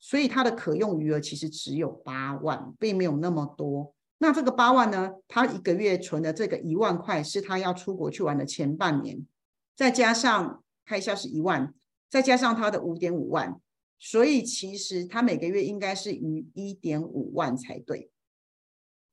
[0.05, 3.95] 所以他的可用余额其实只有八万，并没有那么多。
[4.17, 5.11] 那这个八万呢？
[5.29, 9.25] 他一个月存的这个一万块是他要出国去玩的前半年，
[9.77, 11.73] 再加上开销是一万，
[12.09, 13.57] 再加上他的五点五万，
[13.97, 18.09] 所以其实他每个月应该是余一点五万才对。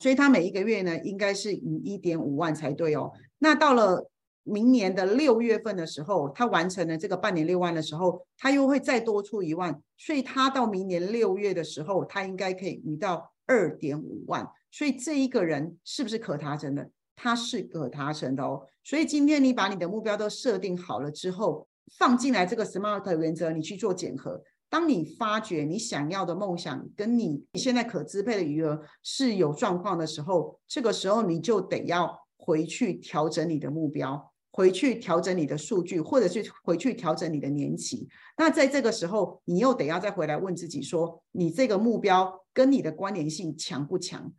[0.00, 3.12] 所以他每一个月呢，应该是余一点五万才对哦。
[3.38, 4.10] 那到了
[4.42, 14.48] 明年的六月份的时候，他完成了这个半年六万的时候，他又会再多出一万，所以他到明年六月的时候，他应该可以余到二点五万。
[14.70, 16.90] 所以这一个人是不是可达成的？
[17.16, 18.62] 他是可达成的哦。
[18.82, 21.66] 所以今天你把你的目标都设定好了之后，
[21.98, 24.42] 放进来这个 SMART 原则，你去做检核。
[24.70, 34.29] 当你发觉你想要的梦想跟你现在可支配的余额是有状况的时候，这个时候你就得要回去调整你的目标，
[34.60, 38.06] 回去调整你的数据，或者是回去调整你的年期。
[38.36, 44.30] 那在这个时候，你又得要再回来问自己说，你这个目标跟你的关联性强不强？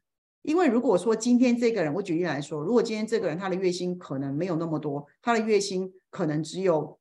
[0.44, 7.00] 因为如果说今天这个人，我举例来说，如果今天这个人他的月薪可能没有那么多，他的月薪可能只有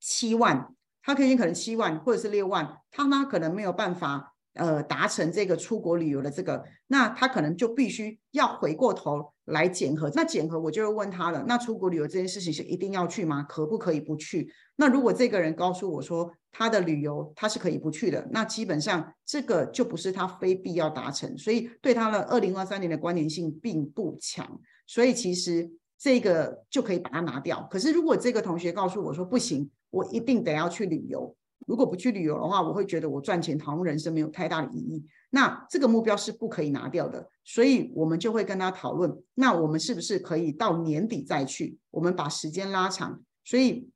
[0.00, 0.74] 七万。
[1.02, 10.10] 他可以可能七万或者是六万，他呢可能没有办法呃达成这个出国旅游的这个，那他可能就必须要回过头来检核。
[10.14, 13.42] 那检核我就会问他了，那出国旅游这件事情是一定要去吗？
[13.44, 14.52] 可不可以不去？
[14.76, 27.66] 那如果这个人告诉我说他的旅游他是可以不去的，那基本上这个就不是他非必要达成，所以对他的二零二三年的关联性并不强，所以其实这个就可以把它拿掉。
[27.70, 29.70] 可是如果这个同学告诉我说不行。
[29.92, 31.34] 我一定得要去旅游，
[31.66, 35.04] 如果不去旅游的话，我会觉得我赚钱好像人生没有太大的意义。
[35.30, 41.78] 那这个目标是不可以拿掉的，所以我们就会跟他讨论，那我们是不是可以到年底再去？
[41.90, 43.88] 我们把时间拉长，所以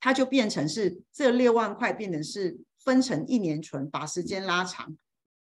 [0.00, 4.94] 它就变成是这六万块变成是分成一年存，把时间拉长，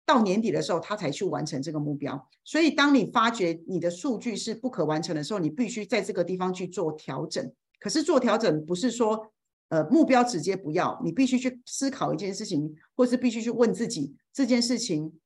[0.06, 2.28] 到年底的时候他才去完成这个目标。
[2.43, 7.52] 所以当你发觉你的数据是不可完成的时候，你必须在这个地方去做调整。
[7.80, 9.32] 可是做调整不是说。
[9.69, 15.19] 呃，目标直接不要，你必须去思考一件事情，或是必须去问自己这件事情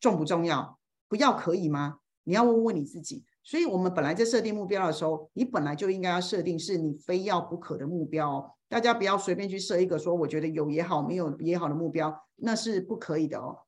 [0.00, 0.78] 重不重要？
[1.08, 1.98] 不要可以吗？
[2.24, 3.24] 你要问问你自己。
[3.42, 8.56] 所以，我们本来在设定目标的时候，你本来就应该要设定是你非要不可的目标。
[8.68, 13.58] 大家不要随便去设一个说我觉得有也好，没有也好的目标，那是不可以的哦。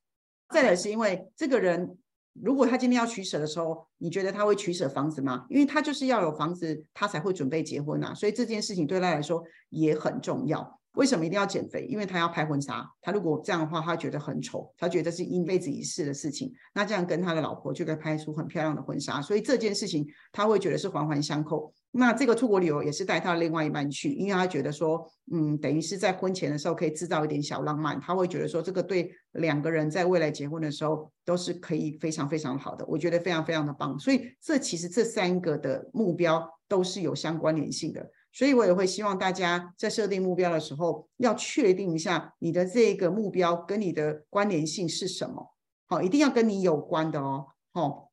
[0.49, 1.97] 再来是因为这个人。
[2.33, 5.45] 如果他今天要取舍的时候，你觉得他会取舍房子吗？
[5.49, 8.13] 因为他就是要有房子，他才会准备结婚啊。
[8.13, 10.79] 所以这件事情对他来说也很重要。
[10.93, 11.85] 为什么一定要减肥？
[11.87, 12.87] 因为他要拍婚纱。
[13.01, 16.51] 他如果这样的话，他觉得很丑，他觉得是一辈子一世的事情。
[16.73, 19.21] 那这样跟他的老婆就可以拍出很漂亮的婚纱。
[19.21, 21.73] 所以这件事情他会觉得是环环相扣。
[21.95, 27.99] 那这个出国旅游也是带他另外一半去，因为他觉得说，嗯，等于是在婚前的时候可以制造一点小浪漫。
[27.99, 32.85] 他会觉得说，这个对两个人在未来结婚的时候都是可以非常非常好的。
[32.87, 33.97] 我觉得非常非常的棒。
[33.99, 38.07] 所以这其实这三个的目标都是有相关联性的。
[38.33, 45.53] 所以我也会希望大家在设定目标的时候，要确定一下你的这个目标跟你的关联性是什么。
[45.85, 47.45] 好，一定要跟你有关的哦。
[47.71, 48.11] 好，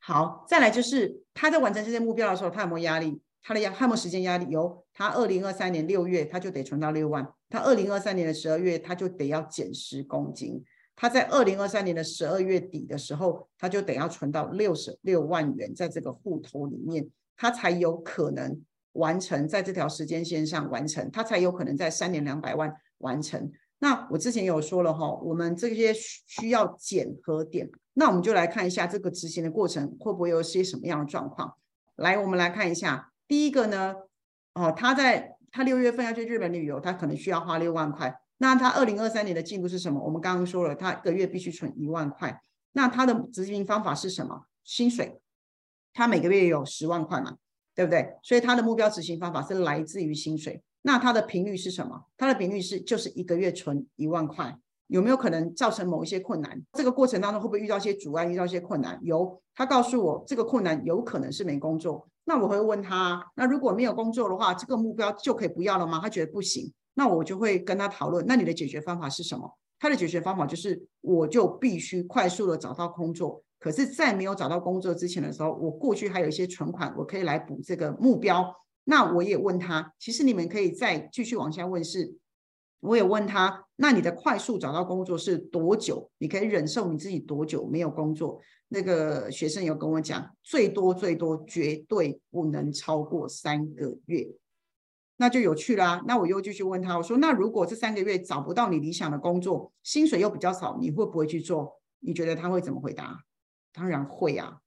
[0.00, 3.22] 好，再来就是他在完成这些目标的时候，他有没有压力？
[3.40, 4.46] 他的压，他有没有时间压力？
[4.50, 4.84] 有。
[4.92, 10.62] 他二零二三年六月他就得存到六万，他二零二三年的十二月他就得要减十公斤，
[10.96, 18.60] 他在二零二三年的十二月底的时候，他就得要存到六十六万元在这个户头里面，他才有可能。
[18.92, 23.50] 完成在这条时间线上完成，它才有可能在三年两百万完成。
[23.78, 31.54] 那我之前有说了哈，我们这些需要检核点，那我们就来看一下这个执行的过程会不会有些什么样的状况。
[31.96, 33.94] 来，我们来看一下，第一个呢，
[34.54, 38.20] 哦，他在他六月份要去日本旅游，他可能需要花六万块。
[38.38, 40.02] 那他二零二三年的进度是什么？
[40.02, 42.40] 我们刚刚说了，他一个月必须存一万块。
[42.72, 44.46] 那他的执行方法是什么？
[44.62, 45.20] 薪水，
[45.92, 47.36] 他每个月有十万块嘛？
[47.80, 48.14] 对不对？
[48.22, 50.62] 所以他的目标执行方法是来自于薪水。
[50.82, 52.04] 那他的频率是什么？
[52.18, 54.54] 他的频率是就是一个月存一万块。
[54.88, 56.62] 有没有可能造成某一些困难？
[56.74, 58.26] 这个过程当中会不会遇到一些阻碍？
[58.26, 59.00] 遇到一些困难？
[59.02, 59.40] 有。
[59.54, 62.06] 他告诉我这个困难有可能是没工作。
[62.26, 66.00] 那我会问他，那如果没有工作的话，这个目标就可以不要了吗？
[66.02, 66.70] 他觉得不行。
[66.92, 69.56] 那我就会跟他讨论，那你的解决方法是什么？
[69.78, 73.42] 他的解决方法就是，我就必须快速的找到工作。
[73.60, 78.52] 可是，在没有找到工作之前的时候，我过去还有一些存款，我可以来补这个目标。
[78.84, 82.16] 那我也问他，其实你们可以再继续往下问是，
[82.80, 86.10] 我也问他，那你的快速找到工作是多久？
[86.16, 88.40] 你可以忍受你自己多久没有工作？
[88.68, 94.26] 那个学生有跟我讲，最多最多绝对不能超过三个月。
[95.18, 96.02] 那就有趣啦。
[96.06, 101.78] 那我又继续问他，我说，那如果这三个月找不到你理想的工作，薪水又比较少，你会不会去做？
[101.98, 103.18] 你觉得他会怎么回答？
[103.72, 104.60] 当然会啊，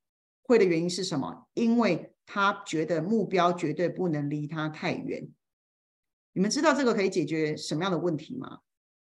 [0.43, 1.47] 会的原因是什么？
[1.53, 5.29] 因为他觉得目标绝对不能离他太远。
[6.33, 8.59] 你们知道这个可以解决什么样的问题吗？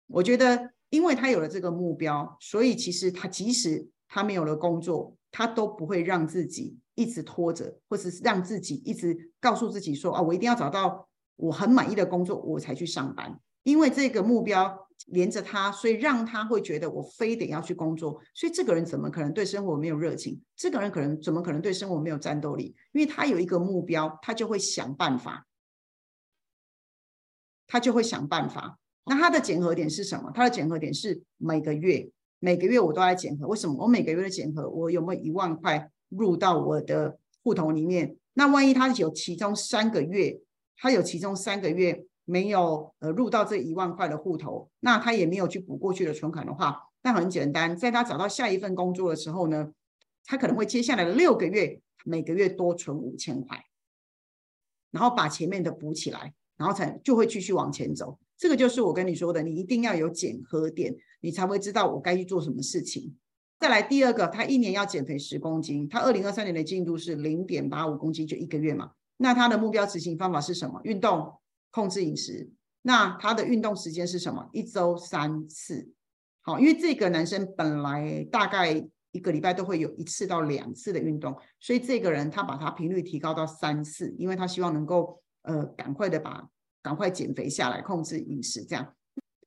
[0.07, 13.41] 我觉得，因为他有了这个目标，所以其实他即使他没有了工作，他都不会让自己一直拖着，或者是让自己一直告诉自己说啊，我一定要找到我很满意的工作，我才去上班。
[13.63, 18.21] 因为这个目标连着他，所以让他会觉得我非得要去工作。
[18.35, 20.41] 所以这个人怎么可能对生活没有热情？
[20.55, 22.75] 这个人可能怎么可能对生活没有战斗力？
[22.93, 25.47] 因为他有一个目标，他就会想办法，
[27.67, 28.79] 他就会想办法。
[29.07, 30.31] 那他的检核点是什么？
[30.35, 33.49] 他的检核点是每个月，每个月我都在检核。
[33.49, 33.85] 为什么？
[33.85, 38.17] 我每个月的检核，我有没有一万块入到我的户头里面？
[38.35, 40.41] 那万一他有其中三个月，
[40.77, 42.05] 他有其中三个月。
[42.25, 49.73] 没有呃入到这一万块的户头，那他也没有去补过去的存款的话，那很简单，在他找到下一份工作的时候呢，
[50.25, 53.65] 他可能会接下来的六个月每个月多存五千块，
[54.91, 58.19] 然后把前面的补起来，然后才就会继续往前走。
[58.37, 63.17] 这个就是我跟你说的，你一定要有减核点，你才会知道我该去做什么事情。
[63.59, 68.93] 再来第二个，他一年要减肥十公斤，他二零二三年的进度是零点八五公斤，就一个月嘛。
[69.19, 70.81] 那他的目标执行方法是什么？
[70.85, 71.35] 运动。
[71.71, 72.51] 控制饮食，
[72.83, 74.49] 那他的运动时间是什么？
[74.53, 75.93] 一周三次。
[76.43, 78.73] 好，因为这个男生本来大概
[79.13, 86.49] 一个礼拜都会有一次到两次的运动，所以这个人他把他频率提高到三次，因为他希望能够呃赶快的把
[86.83, 88.65] 赶快减肥下来，控制饮食。
[88.65, 88.95] 这样，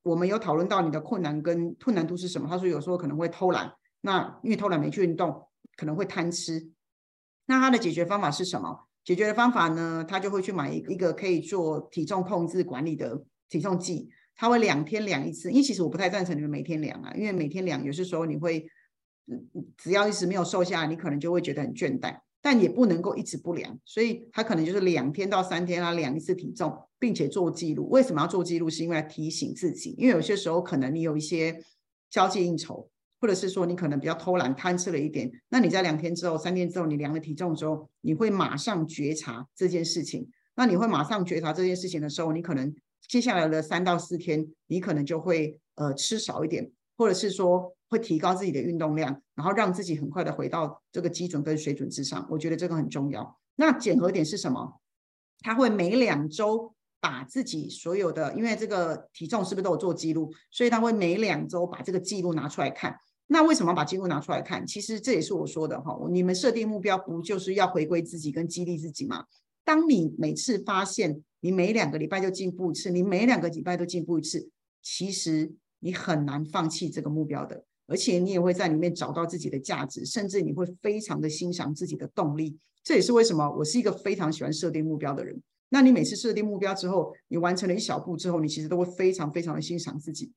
[0.03, 2.47] 我们有讨论到你的困难跟困难度是什么？
[2.47, 6.71] 他说有时候可能会偷懒，那因为偷懒没去运动，可能会贪吃。
[7.45, 8.87] 那他的解决方法是什么？
[9.03, 15.51] 解决的方法呢，他就会去买一一个可以做体重控制管理的体重计，他会两天量一次。
[15.51, 18.65] 因为其实我不太赞成你们每天量啊，因为每天量有些时候你会，
[19.77, 22.17] 只要一直没有瘦下来，你可能就会觉得很倦怠。
[22.45, 27.87] 但也不能够一直不量，所以他可能就是两天到三天啊量一次体重，并且做记录。
[27.89, 28.69] 为什么要做记录？
[28.69, 31.63] 是因为提醒自己，因为有些时候可能你有一些
[32.09, 32.89] 交际应酬。
[33.23, 40.29] 或者是说你可能比较偷懒贪吃了一点，那你在两天之后、三天之后，你量了体重之后，你会马上觉察这件事情。
[40.55, 42.75] 那你会马上觉察这件事情的时候，你可能
[43.07, 52.27] 接下来的三到四天，你可能就会呃吃少一点，或者是说会提高自己的运动量，然后让自己很快的回到这个基准跟水准之上。
[52.29, 53.39] 我觉得这个很重要。
[53.55, 54.81] 那减核点是什么？
[55.39, 62.93] 他会每两周把自己所有的，因为这个体重是不是都有做记录，所以他会每两周把这个记录拿出来看。
[63.27, 64.65] 那为什么把记录拿出来看？
[64.67, 69.25] 其实这也是我说的哈，你们设定目标不就是要回归自己跟激励自己吗？
[69.63, 74.49] 当你每次发现你每两个礼拜就进步一次，你每两个礼拜都进步一次，
[74.81, 82.57] 其实你很难放弃这个目标的，而且你也会在里面找到自己的价值，甚至你会非常的欣赏自己的动力。
[82.83, 85.41] 这也是为什么我是一个非常喜欢设定目标的人。
[85.69, 90.31] 那你每次设定目标之后，你完成了一小步之后，你其实都会非常非常的欣赏自己。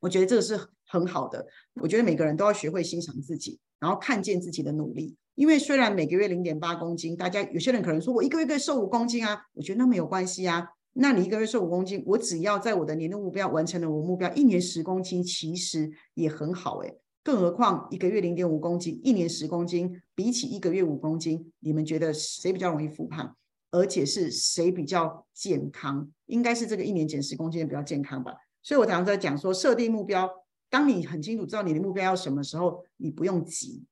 [0.00, 1.46] 我觉得这个是很好的。
[1.74, 5.16] 我觉得每个人都要学会欣赏自己，然后看见自己的努力。
[5.36, 10.68] 因为虽然每个月零点八公斤，大家有些人可能说我一个月可以瘦五公斤啊，我觉得那没有关系啊。
[10.94, 16.98] 那你一个月瘦五公斤，我只要在我的年度目标完成了我目标，一年十公斤其实也很好诶。
[17.22, 23.36] 更何况一个月零点五公斤，一年十公斤，比起一个月五公斤，你们觉得谁比较容易复胖？
[23.70, 26.10] 而且是谁比较健康？
[26.26, 28.32] 应该是这个一年减十公斤的比较健康吧。
[28.62, 30.30] 所以我常常在讲说，设定目标，
[30.68, 33.84] 当你很清楚知道你的目标要什么时候，你不用急，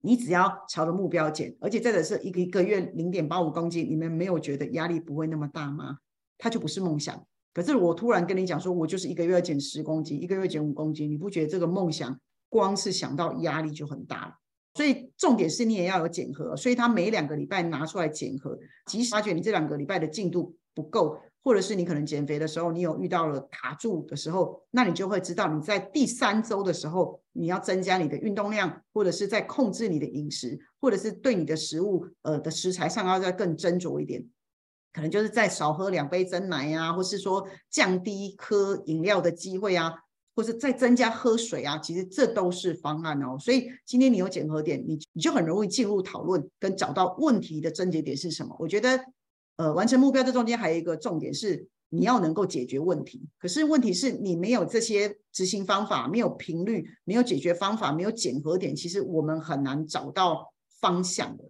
[0.00, 5.98] 你只要朝着目标减，而且再者是一个一个月零点八五公斤，你们没有觉得压力不会那么大吗？
[6.38, 7.26] 它就不是梦想。
[7.52, 12.16] 可是我突然跟你讲说，我就是一个月要减十公斤，一个月减五公斤，你不觉得这个梦想
[12.48, 14.34] 光是想到压力就很大了？
[14.74, 21.18] 所以重点是你也要有减核，所以他每两个礼拜拿出来减核，即使发觉你这两个礼拜的进度不够。
[21.44, 34.26] 或者是你可能减肥的时候，你有遇到了卡住的时候，那你就会知道你在第三周的时候，你要增加你的运动量，或者是在控制你的饮食，或者是对你的食物呃的食材上要再更斟酌一点，
[34.92, 39.94] 可能就是再少喝两杯真奶呀，或是说降低喝饮料的机会啊，
[40.34, 43.38] 或是再增加喝水啊，其实这都是方案哦。
[43.38, 48.54] 所以今天你有减核点，你你就很容易进入讨论跟找到问题的症结点是什么。
[48.58, 49.00] 我觉得。
[49.58, 53.28] 呃，完成目标这中间还有一个重点是，你要能够解决问题。
[53.40, 61.42] 可是问题是你没有这些执行方法，没有频率，没有解决方法，没有检核点，其实我们很难找到方向的。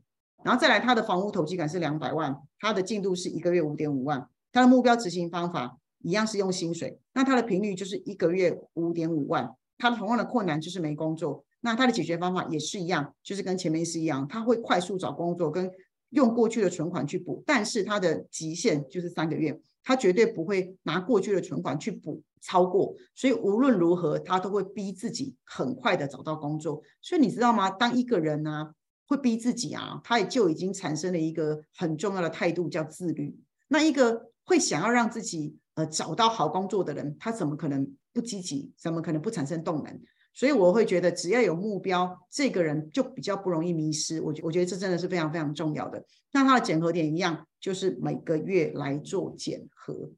[0.43, 15.71] 然后再来，他的房屋投机感是两百万，他的进度是一个月五点五万，他的目标执行方法一样是用薪水，那他的频率就是一个月五点五万，他的同样的困难就是没工作，那他的解决方法也是一样，就是跟前面是一样，他会快速找工作跟。
[16.11, 26.83] 用过去的存款去补，但是它的极限就是三个月，他绝对不会拿过去的存款去补超过，所以无论如何，他都会逼自己很快的找到工作。
[27.01, 27.71] 所以你知道吗？
[27.71, 28.73] 当一个人呢，
[29.07, 33.39] 会逼自己啊，他也就已经产生了一个很重要的态度，叫自律。
[33.69, 38.73] 那一个会想要让自己呃找到好工作的人，他怎么可能不积极？
[38.79, 40.01] 怎么可能不产生动能？
[40.39, 44.21] 所以我会觉得，只要有目标，这个人就比较不容易迷失。
[44.21, 46.01] 我我觉得这真的是非常非常重要的。
[46.31, 50.13] 那他的检核点一样，就是每个月来做检核。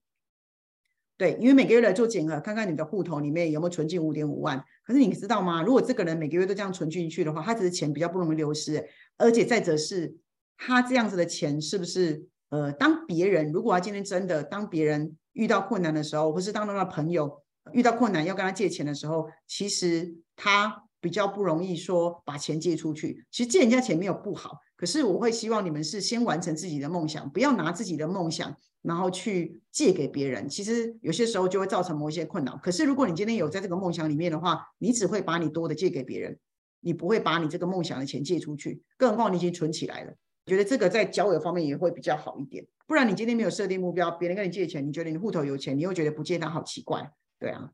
[1.17, 4.63] 对，因为每个月来做检核，看看你的户头里面有没有存进五点五万。
[4.85, 5.63] 可是你知道吗？
[5.63, 10.15] 如果这个人每个月都这样存进去的话，他只是钱比较不容易流失，而且再者是
[10.59, 12.27] 他这样子的钱是不是？
[12.51, 17.43] 呃，当别人如果他今天真的当别人遇到困难的时候，或是当他的朋友。
[17.73, 23.25] 遇到困难要跟他借钱的时候，其实他比较不容易说把钱借出去。
[23.31, 30.49] 其实借人家钱没有不好，可是我会希望你们是先完成自己的梦想，不要拿自己的梦想然后去借给别人。
[30.49, 32.59] 其实有些时候就会造成某一些困扰。
[32.63, 36.39] 可是如果你今天有在这个梦想里面的话，你只会把你多的借给别人，
[36.81, 38.83] 你不会把你这个梦想的钱借出去。
[38.97, 40.13] 更何况你已经存起来了，
[40.47, 42.67] 觉得这个在交友方面也会比较好一点。
[42.87, 47.11] 不然你今天没有设定目标，别人跟你借钱，你觉得你户头有钱，你又觉得不借他好奇怪。
[47.41, 47.71] 对啊，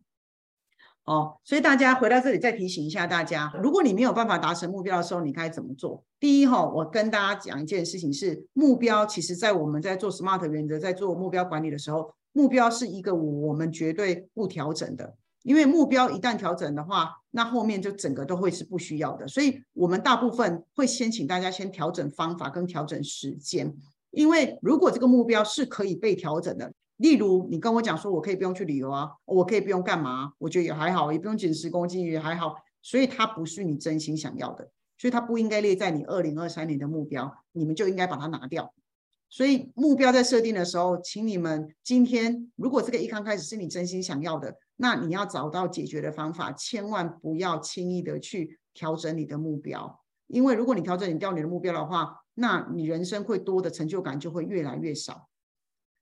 [1.06, 6.04] 哦，所以大家回到这里再提醒一下大家，如果你没有办法达成目标的时候，你该怎么做？
[6.20, 19.26] 第一哈，我跟大家讲一件事情是，目标其实在我们在做 SMART 原则，在做目标管理的时候，目标是一个我们绝对不调整的，因为目标一旦调整的话，那后面就整个都会是不需要的。
[19.26, 23.74] 所以我们大部分会先请大家先调整方法跟调整时间，
[24.12, 26.72] 因为如果这个目标是可以被调整的。
[26.96, 30.32] 例如，你跟我讲说，我可以不用去旅游啊，我可以不用干嘛？
[30.38, 38.72] 我觉得也还好，也不用减十公斤也还好，所以它不是你真心想要的，所以它不应该列在你二零二三年的目标，你们就应该把它拿掉。
[39.28, 55.28] 所以目标在设定的时候，请你们今天如果这个一刚开始是你真心想要的，那你要找到解决的方法，千万不要轻易的去调整你的目标，因为如果你调整你掉你的目标的话，那你人生会多的成就感就会越来越少。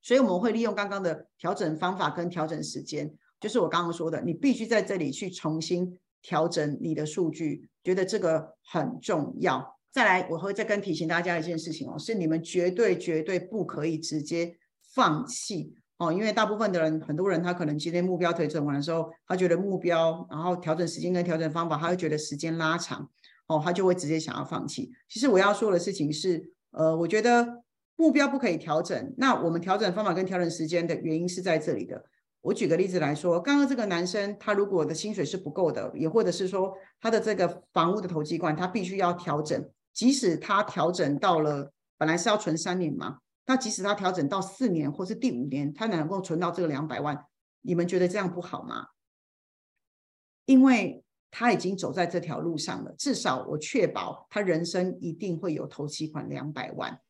[0.05, 9.79] 所以我们会利用刚刚的调整方法跟调整时间，就是我刚刚说的，你必须在这里去重新调整你的数据，觉得这个很重要。
[9.91, 14.55] 再来，我会再跟提醒大家一件事情哦，是你们绝对绝对不可以直接
[14.93, 23.09] 放弃哦，因为大部分的人，很多人他可能今天目标调整完的时候，他觉得目标，然后调整时间跟调整方法，他会觉得时间拉长
[23.47, 24.93] 哦，他就会直接想要放弃。
[25.09, 27.64] 其实我要说的事情是，呃，我觉得。
[27.97, 32.05] 目标不可以调整，那我们调整方法跟调整时间的原因是在这里的。
[32.41, 47.25] 我举个例子来说，刚刚这个男生他如果的薪水是不够的，也或者是说他的这个房屋的投机罐他必须要调整，即使他调整到了本来是要存三年嘛，那即使他调整到四年或是第五年，他能够存到这个两百万，
[47.63, 48.89] 你们觉得这样不好吗？
[50.45, 57.01] 因为他已经走在这条路上了，至少我确保他人生一定会有投期款两百万。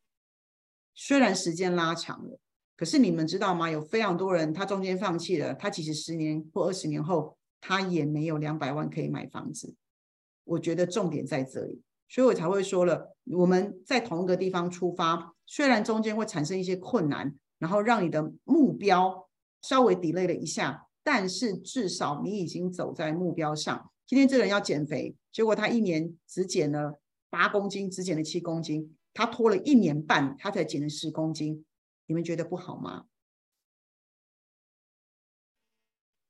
[0.95, 2.39] 虽然时间拉长了，
[2.77, 3.69] 可是你们知道吗？
[3.69, 9.75] 有非常多人他中间放弃了，他其实十年或二十年后，他也没有两百万可以买房子。
[10.45, 19.27] 我觉得重点在这里，所以我才会说了，我们在同一个地方出发，虽然中间会产生一些困难，然后让你的目标
[19.61, 23.91] 稍微 delay 了一下，但是至少你已经走在目标上。
[24.05, 28.95] 今天这个人要减肥，结果他一年只减了八公斤，只减了七公斤。
[29.15, 31.65] 他拖了一年半，他才减了十公斤，
[32.05, 33.05] 你们觉得不好吗？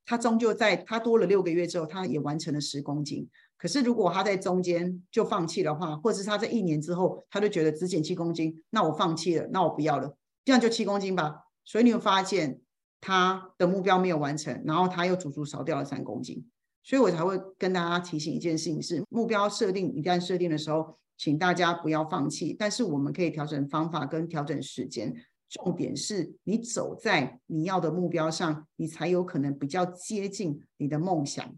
[0.06, 3.28] 他终究在他多了六个月之后，他也完成了十公斤。
[3.58, 11.48] 可是如果他在中间就放弃的话，或者是他在一年之后，他就觉得只减七公斤，那我放弃了，那我不要了，这样就七公斤吧。
[11.64, 12.62] 所以你会发现
[13.02, 16.48] 他的目标没有完成，然后他又足足少掉了三公斤。
[16.84, 21.00] 所以我才会跟大家提醒一件事情：是目标设定一旦设定的时候。
[21.18, 25.16] 请大家不要放弃，但是我们可以调整方法跟调整时间。
[25.48, 31.56] 重点是你走在你要的目标上，你才有可能比较接近你的梦想。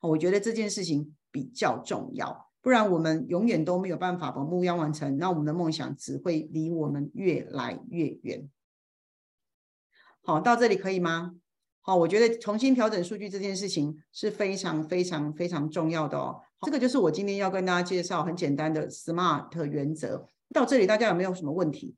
[0.00, 8.50] 我觉得这件事情比较重要，不然我们永远都没有办法把目标完成，那我们的梦想只会离我们越来越远。
[10.22, 11.36] 好，到这里可以吗？
[11.80, 16.42] 好，我觉得重新调整数据这件事情是非常非常非常重要的哦。
[16.62, 20.26] 这个就是我今天要跟大家介绍很简单的 SMART 原则。
[20.52, 21.94] 到这里大家有没有什么问题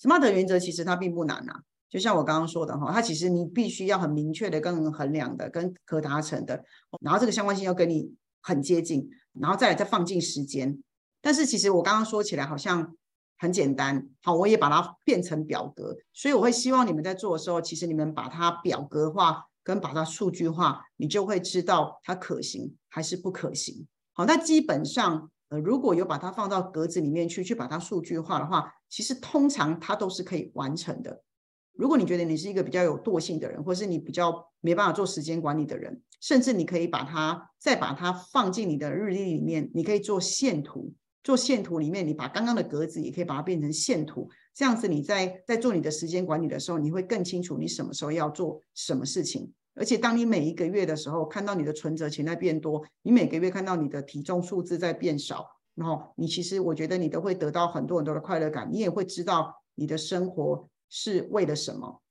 [0.00, 6.64] ？SMART 原则其实它并不难啊，就像我刚刚说的哈，它其实你必须要很明确的、跟衡量的、跟可达成的，
[7.00, 10.82] 然后这个相关性要跟你很接近，然后再来再放进时间。
[11.20, 12.96] 但是其实我刚刚说起来好像
[13.38, 19.44] 很简单，好，我也把它变成表格，所以我会希望你们在做的时候，其实你们把它表格化。
[19.64, 23.86] 跟把它数据化，你就会知道它可行还是不可行。
[24.12, 31.22] 好，那基本上呃，如果有把它放到格子里面去，去把它数据化的话，其实通常它都是可以完成的。
[31.72, 40.94] 如果你觉得你是一个比较有惰性的人，或是你比较没办法做时间管理的人，甚至你可以把它再把它放进你的日历里面，你可以做线图，
[41.24, 49.52] 做线图里面，你把刚刚的格子也可以把它变成线图，这样子你在在做你的时间管理的时候，你会更清楚你什么时候要做什么事情。
[49.74, 55.44] 而且当你每一个月的时候看到你的存折钱在变多，你每个月看到你的体重数字在变少，
[55.74, 60.68] 然后你其实我觉得你都会得到很多很多的快乐感，你也会知道你的生活。
[60.96, 62.02] 是为了什么？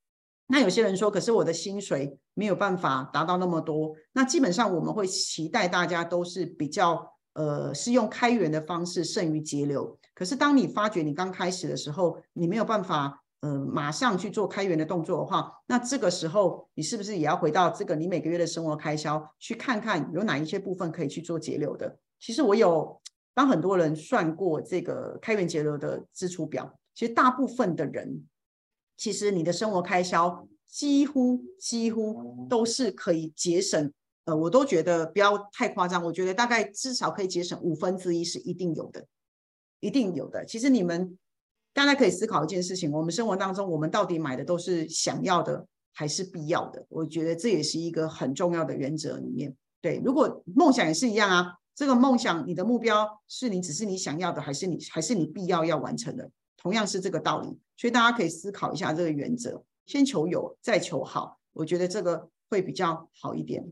[0.47, 3.95] 那有些人说，可是我的薪水没有办法达到那么多。
[4.11, 9.97] 那基本上我们会期待大家都是比较呃，是用开源的方式胜于节流。
[10.13, 21.97] 可是当你发觉你刚开始的时候，你没有办法呃马上去做开源的动作的话，那这个时候你是不是也要回到这个你每个月的生活开销去看看有哪一些部分可以去做节流的？
[22.19, 23.01] 其实我有
[23.33, 28.23] 帮很多人算过这个开源节流的支出表，其实大部分的人。
[28.95, 33.91] 其实你的生活开销几乎几乎都是可以节省，
[34.25, 39.05] 呃，我都觉得不要太夸张，我觉得大概至少可以节省五分之一是一定有的，
[39.79, 40.45] 一定有的。
[40.45, 41.17] 其实你们
[41.73, 46.85] 大家可以思考一件事情：我们生活当中，我们到底买的都是想要的还是必要的？
[46.87, 49.53] 我觉得这也是一个很重要的原则里面。
[49.81, 56.31] 对，如果梦想也是一样啊，这个梦想你的目标是你只是你想要的，还是你还是你必要要完成的？
[56.55, 61.37] 同样是这个道理，所以大家可以思考一下这个原则：先求有，再求好。
[61.51, 63.69] 我觉得这个会比较好一点。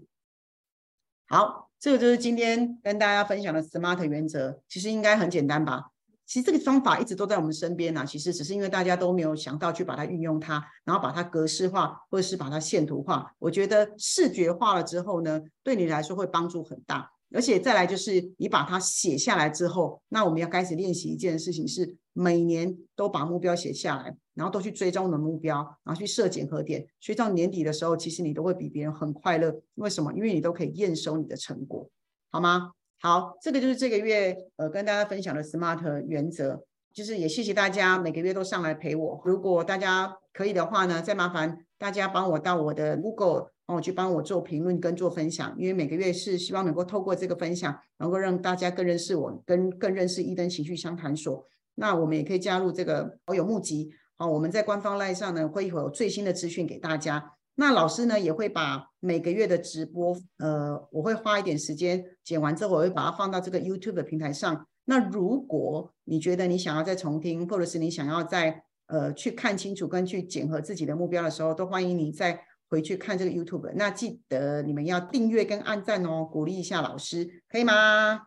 [1.31, 4.59] 好，这个就是今天跟大家分享的 SMART 原则。
[4.67, 5.85] 其实应该很简单吧？
[6.25, 8.05] 其实这个方法一直都在我们身边呢。
[8.05, 13.33] 其实只是因为大家都没有想到去把它运用它，然后把它格式化，或者是把它线图化。
[13.39, 17.09] 我觉得视觉化了之后呢，对你来说会帮助很大。
[17.33, 26.85] 而且再来就是你把它写下来之后，那我们要开始练习一件事情，是每年都把目标写下来，然后都去追踪你的目标，然后去设检核点。
[26.99, 29.61] 所以到年底的时候，其实你都会比别人很快乐。
[29.75, 30.11] 为什么？
[30.13, 31.89] 因为你都可以验收你的成果，
[32.31, 32.71] 好吗？
[32.99, 36.63] 好，这个就是这个月呃跟大家分享的 SMART 原则，
[36.93, 39.21] 就是也谢谢大家每个月都上来陪我。
[39.25, 43.51] 如果大家可以的话呢，再麻烦大家帮我到我的 Google。
[43.71, 51.45] 然后去帮我做评论跟做分享，因为每个月是希望能够透过这个分享，能够让大家更认识我，跟更认识一灯情绪相谈所。
[51.75, 53.89] 那我们也可以加入这个好友募集。
[54.17, 57.31] 好，我们在官方 line 上呢会有最新的资讯给大家。
[57.55, 64.67] 那老师呢也会把每个月的直播，呃，我会花一点时间剪完之后，我会把它放到这个 YouTube 的平台上。
[64.83, 72.37] 那如果你觉得你想要再重听，或者是你想要再呃去看清楚跟去检核自己的目标的时候，都欢迎你在。
[72.71, 78.21] 回去看这个 YouTube，那记得你们要订阅跟按赞哦，鼓励一下老师，可以吗？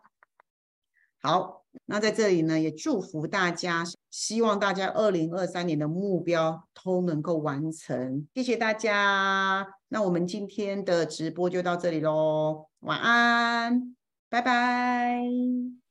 [1.19, 8.27] 好，那在这里呢，也祝福大家，希望大家二零二三年的目标都能够完成。
[8.35, 13.95] 谢谢大家，那我们今天的直播就到这里喽，晚安，
[14.29, 15.84] 拜拜。